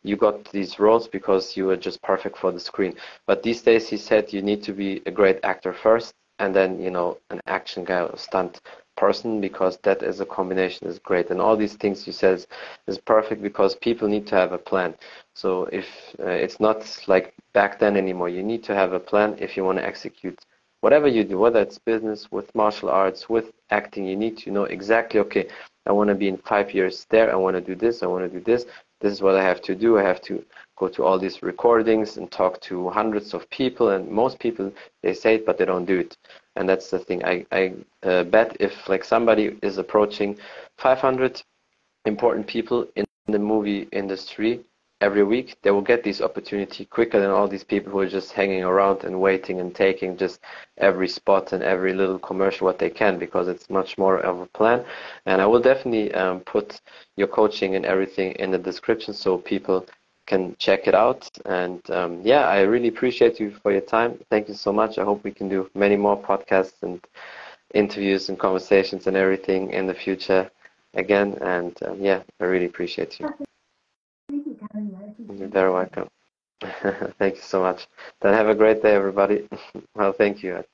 you 0.06 0.16
got 0.16 0.50
these 0.52 0.78
roles 0.78 1.08
because 1.08 1.56
you 1.56 1.66
were 1.66 1.76
just 1.76 2.02
perfect 2.02 2.38
for 2.38 2.52
the 2.52 2.60
screen. 2.60 2.94
But 3.26 3.42
these 3.42 3.62
days, 3.62 3.88
he 3.88 3.96
said 3.96 4.32
you 4.32 4.42
need 4.42 4.62
to 4.64 4.72
be 4.72 5.02
a 5.06 5.10
great 5.10 5.40
actor 5.42 5.72
first, 5.72 6.14
and 6.38 6.54
then 6.54 6.80
you 6.80 6.90
know 6.90 7.18
an 7.30 7.40
action 7.46 7.84
guy 7.84 8.00
or 8.02 8.16
stunt 8.16 8.60
person 8.96 9.40
because 9.40 9.76
that 9.82 10.02
as 10.02 10.20
a 10.20 10.26
combination 10.26 10.86
is 10.86 10.98
great. 10.98 11.30
And 11.30 11.40
all 11.40 11.56
these 11.56 11.74
things 11.74 12.06
you 12.06 12.12
said 12.12 12.34
is, 12.34 12.46
is 12.86 12.98
perfect 12.98 13.42
because 13.42 13.74
people 13.74 14.08
need 14.08 14.26
to 14.28 14.34
have 14.36 14.52
a 14.52 14.58
plan. 14.58 14.94
So 15.34 15.64
if 15.64 15.86
uh, 16.20 16.28
it's 16.28 16.60
not 16.60 16.78
like 17.06 17.34
back 17.52 17.78
then 17.78 17.96
anymore, 17.96 18.30
you 18.30 18.42
need 18.42 18.64
to 18.64 18.74
have 18.74 18.92
a 18.92 19.00
plan 19.00 19.36
if 19.38 19.56
you 19.56 19.64
want 19.64 19.78
to 19.78 19.86
execute 19.86 20.38
whatever 20.80 21.08
you 21.08 21.24
do, 21.24 21.38
whether 21.38 21.60
it's 21.60 21.78
business, 21.78 22.30
with 22.30 22.54
martial 22.54 22.88
arts, 22.88 23.28
with 23.28 23.50
acting, 23.70 24.06
you 24.06 24.16
need 24.16 24.38
to 24.38 24.50
know 24.50 24.64
exactly, 24.64 25.20
okay, 25.20 25.48
I 25.86 25.92
want 25.92 26.08
to 26.08 26.14
be 26.14 26.28
in 26.28 26.36
five 26.38 26.72
years 26.74 27.06
there, 27.10 27.32
I 27.32 27.36
want 27.36 27.56
to 27.56 27.60
do 27.60 27.74
this, 27.74 28.02
I 28.02 28.06
want 28.06 28.30
to 28.30 28.38
do 28.38 28.44
this, 28.44 28.66
this 29.00 29.12
is 29.12 29.22
what 29.22 29.36
I 29.36 29.42
have 29.42 29.60
to 29.62 29.74
do, 29.74 29.98
I 29.98 30.02
have 30.02 30.22
to 30.22 30.44
go 30.76 30.88
to 30.88 31.04
all 31.04 31.18
these 31.18 31.42
recordings 31.42 32.16
and 32.16 32.30
talk 32.30 32.60
to 32.62 32.88
hundreds 32.90 33.34
of 33.34 33.48
people, 33.50 33.90
and 33.90 34.08
most 34.08 34.38
people, 34.38 34.72
they 35.02 35.14
say 35.14 35.36
it, 35.36 35.46
but 35.46 35.58
they 35.58 35.64
don't 35.64 35.84
do 35.84 36.00
it. 36.00 36.16
And 36.56 36.68
that's 36.68 36.90
the 36.90 36.98
thing. 36.98 37.24
I, 37.24 37.46
I 37.52 37.74
uh, 38.02 38.24
bet 38.24 38.56
if 38.60 38.88
like 38.88 39.04
somebody 39.04 39.58
is 39.62 39.78
approaching 39.78 40.38
500 40.78 41.42
important 42.06 42.46
people 42.46 42.86
in 42.96 43.04
the 43.26 43.38
movie 43.38 43.88
industry, 43.92 44.60
every 45.00 45.24
week, 45.24 45.56
they 45.62 45.70
will 45.70 45.82
get 45.82 46.02
this 46.02 46.20
opportunity 46.20 46.84
quicker 46.86 47.20
than 47.20 47.30
all 47.30 47.48
these 47.48 47.64
people 47.64 47.92
who 47.92 48.00
are 48.00 48.08
just 48.08 48.32
hanging 48.32 48.62
around 48.64 49.04
and 49.04 49.20
waiting 49.20 49.60
and 49.60 49.74
taking 49.74 50.16
just 50.16 50.40
every 50.78 51.08
spot 51.08 51.52
and 51.52 51.62
every 51.62 51.92
little 51.92 52.18
commercial 52.18 52.64
what 52.66 52.78
they 52.78 52.88
can 52.90 53.18
because 53.18 53.48
it's 53.48 53.68
much 53.68 53.98
more 53.98 54.18
of 54.20 54.40
a 54.40 54.46
plan. 54.46 54.84
And 55.26 55.42
I 55.42 55.46
will 55.46 55.60
definitely 55.60 56.14
um, 56.14 56.40
put 56.40 56.80
your 57.16 57.28
coaching 57.28 57.76
and 57.76 57.84
everything 57.84 58.32
in 58.32 58.50
the 58.50 58.58
description 58.58 59.12
so 59.12 59.38
people 59.38 59.86
can 60.26 60.56
check 60.58 60.86
it 60.86 60.94
out. 60.94 61.28
And 61.44 61.88
um, 61.90 62.20
yeah, 62.24 62.48
I 62.48 62.60
really 62.62 62.88
appreciate 62.88 63.38
you 63.38 63.54
for 63.62 63.72
your 63.72 63.82
time. 63.82 64.18
Thank 64.30 64.48
you 64.48 64.54
so 64.54 64.72
much. 64.72 64.98
I 64.98 65.04
hope 65.04 65.22
we 65.24 65.30
can 65.30 65.48
do 65.48 65.70
many 65.74 65.96
more 65.96 66.20
podcasts 66.20 66.82
and 66.82 67.00
interviews 67.74 68.28
and 68.28 68.38
conversations 68.38 69.06
and 69.06 69.16
everything 69.16 69.70
in 69.70 69.86
the 69.86 69.94
future 69.94 70.50
again. 70.94 71.36
And 71.42 71.76
um, 71.82 72.00
yeah, 72.00 72.22
I 72.40 72.44
really 72.44 72.66
appreciate 72.66 73.20
you. 73.20 73.28
You're 75.38 75.48
very 75.48 75.70
welcome. 75.70 76.08
thank 77.18 77.36
you 77.36 77.42
so 77.42 77.60
much. 77.60 77.86
Then 78.20 78.34
have 78.34 78.48
a 78.48 78.54
great 78.54 78.82
day, 78.82 78.94
everybody. 78.94 79.48
well, 79.94 80.12
thank 80.12 80.42
you. 80.42 80.56
I 80.56 80.64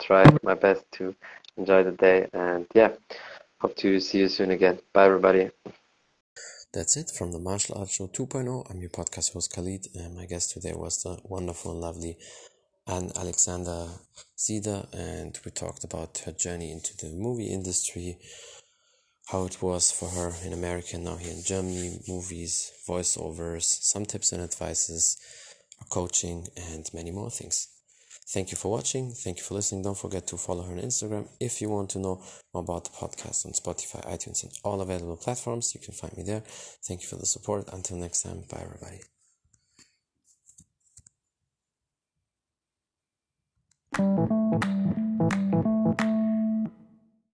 tried 0.00 0.42
my 0.42 0.54
best 0.54 0.84
to 0.92 1.14
enjoy 1.56 1.84
the 1.84 1.92
day, 1.92 2.28
and 2.32 2.66
yeah, 2.74 2.92
hope 3.60 3.76
to 3.76 4.00
see 4.00 4.18
you 4.18 4.28
soon 4.28 4.50
again. 4.50 4.78
Bye, 4.92 5.06
everybody. 5.06 5.50
That's 6.72 6.96
it 6.96 7.10
from 7.16 7.32
the 7.32 7.38
Martial 7.38 7.78
Arts 7.78 7.94
Show 7.94 8.08
2.0. 8.08 8.70
I'm 8.70 8.80
your 8.80 8.90
podcast 8.90 9.32
host 9.32 9.52
Khalid, 9.54 9.86
and 9.94 10.16
my 10.16 10.26
guest 10.26 10.52
today 10.52 10.72
was 10.74 11.02
the 11.02 11.18
wonderful 11.24 11.72
and 11.72 11.80
lovely 11.80 12.16
Anne 12.86 13.12
Alexander 13.16 13.88
Sieder, 14.34 14.86
and 14.92 15.38
we 15.44 15.50
talked 15.50 15.84
about 15.84 16.18
her 16.24 16.32
journey 16.32 16.72
into 16.72 16.96
the 16.96 17.12
movie 17.14 17.52
industry 17.52 18.18
how 19.30 19.44
it 19.46 19.62
was 19.62 19.90
for 19.90 20.08
her 20.08 20.32
in 20.44 20.52
America, 20.52 20.98
now 20.98 21.16
here 21.16 21.32
in 21.32 21.42
Germany, 21.42 21.98
movies, 22.08 22.72
voiceovers, 22.88 23.64
some 23.64 24.04
tips 24.04 24.32
and 24.32 24.42
advices, 24.42 25.16
coaching, 25.90 26.46
and 26.56 26.88
many 26.92 27.10
more 27.10 27.30
things. 27.30 27.68
Thank 28.28 28.50
you 28.50 28.56
for 28.56 28.70
watching. 28.70 29.12
Thank 29.12 29.38
you 29.38 29.44
for 29.44 29.54
listening. 29.54 29.82
Don't 29.82 29.98
forget 29.98 30.26
to 30.28 30.36
follow 30.36 30.62
her 30.62 30.72
on 30.72 30.80
Instagram. 30.80 31.28
If 31.40 31.60
you 31.60 31.68
want 31.68 31.90
to 31.90 31.98
know 31.98 32.22
more 32.52 32.62
about 32.62 32.84
the 32.84 32.90
podcast 32.90 33.44
on 33.44 33.52
Spotify, 33.52 34.04
iTunes, 34.10 34.42
and 34.42 34.52
all 34.64 34.80
available 34.80 35.16
platforms, 35.16 35.74
you 35.74 35.80
can 35.80 35.94
find 35.94 36.16
me 36.16 36.22
there. 36.22 36.42
Thank 36.86 37.02
you 37.02 37.08
for 37.08 37.16
the 37.16 37.26
support. 37.26 37.68
Until 37.72 37.98
next 37.98 38.22
time, 38.22 38.44
bye 38.50 38.62
everybody. 38.62 39.13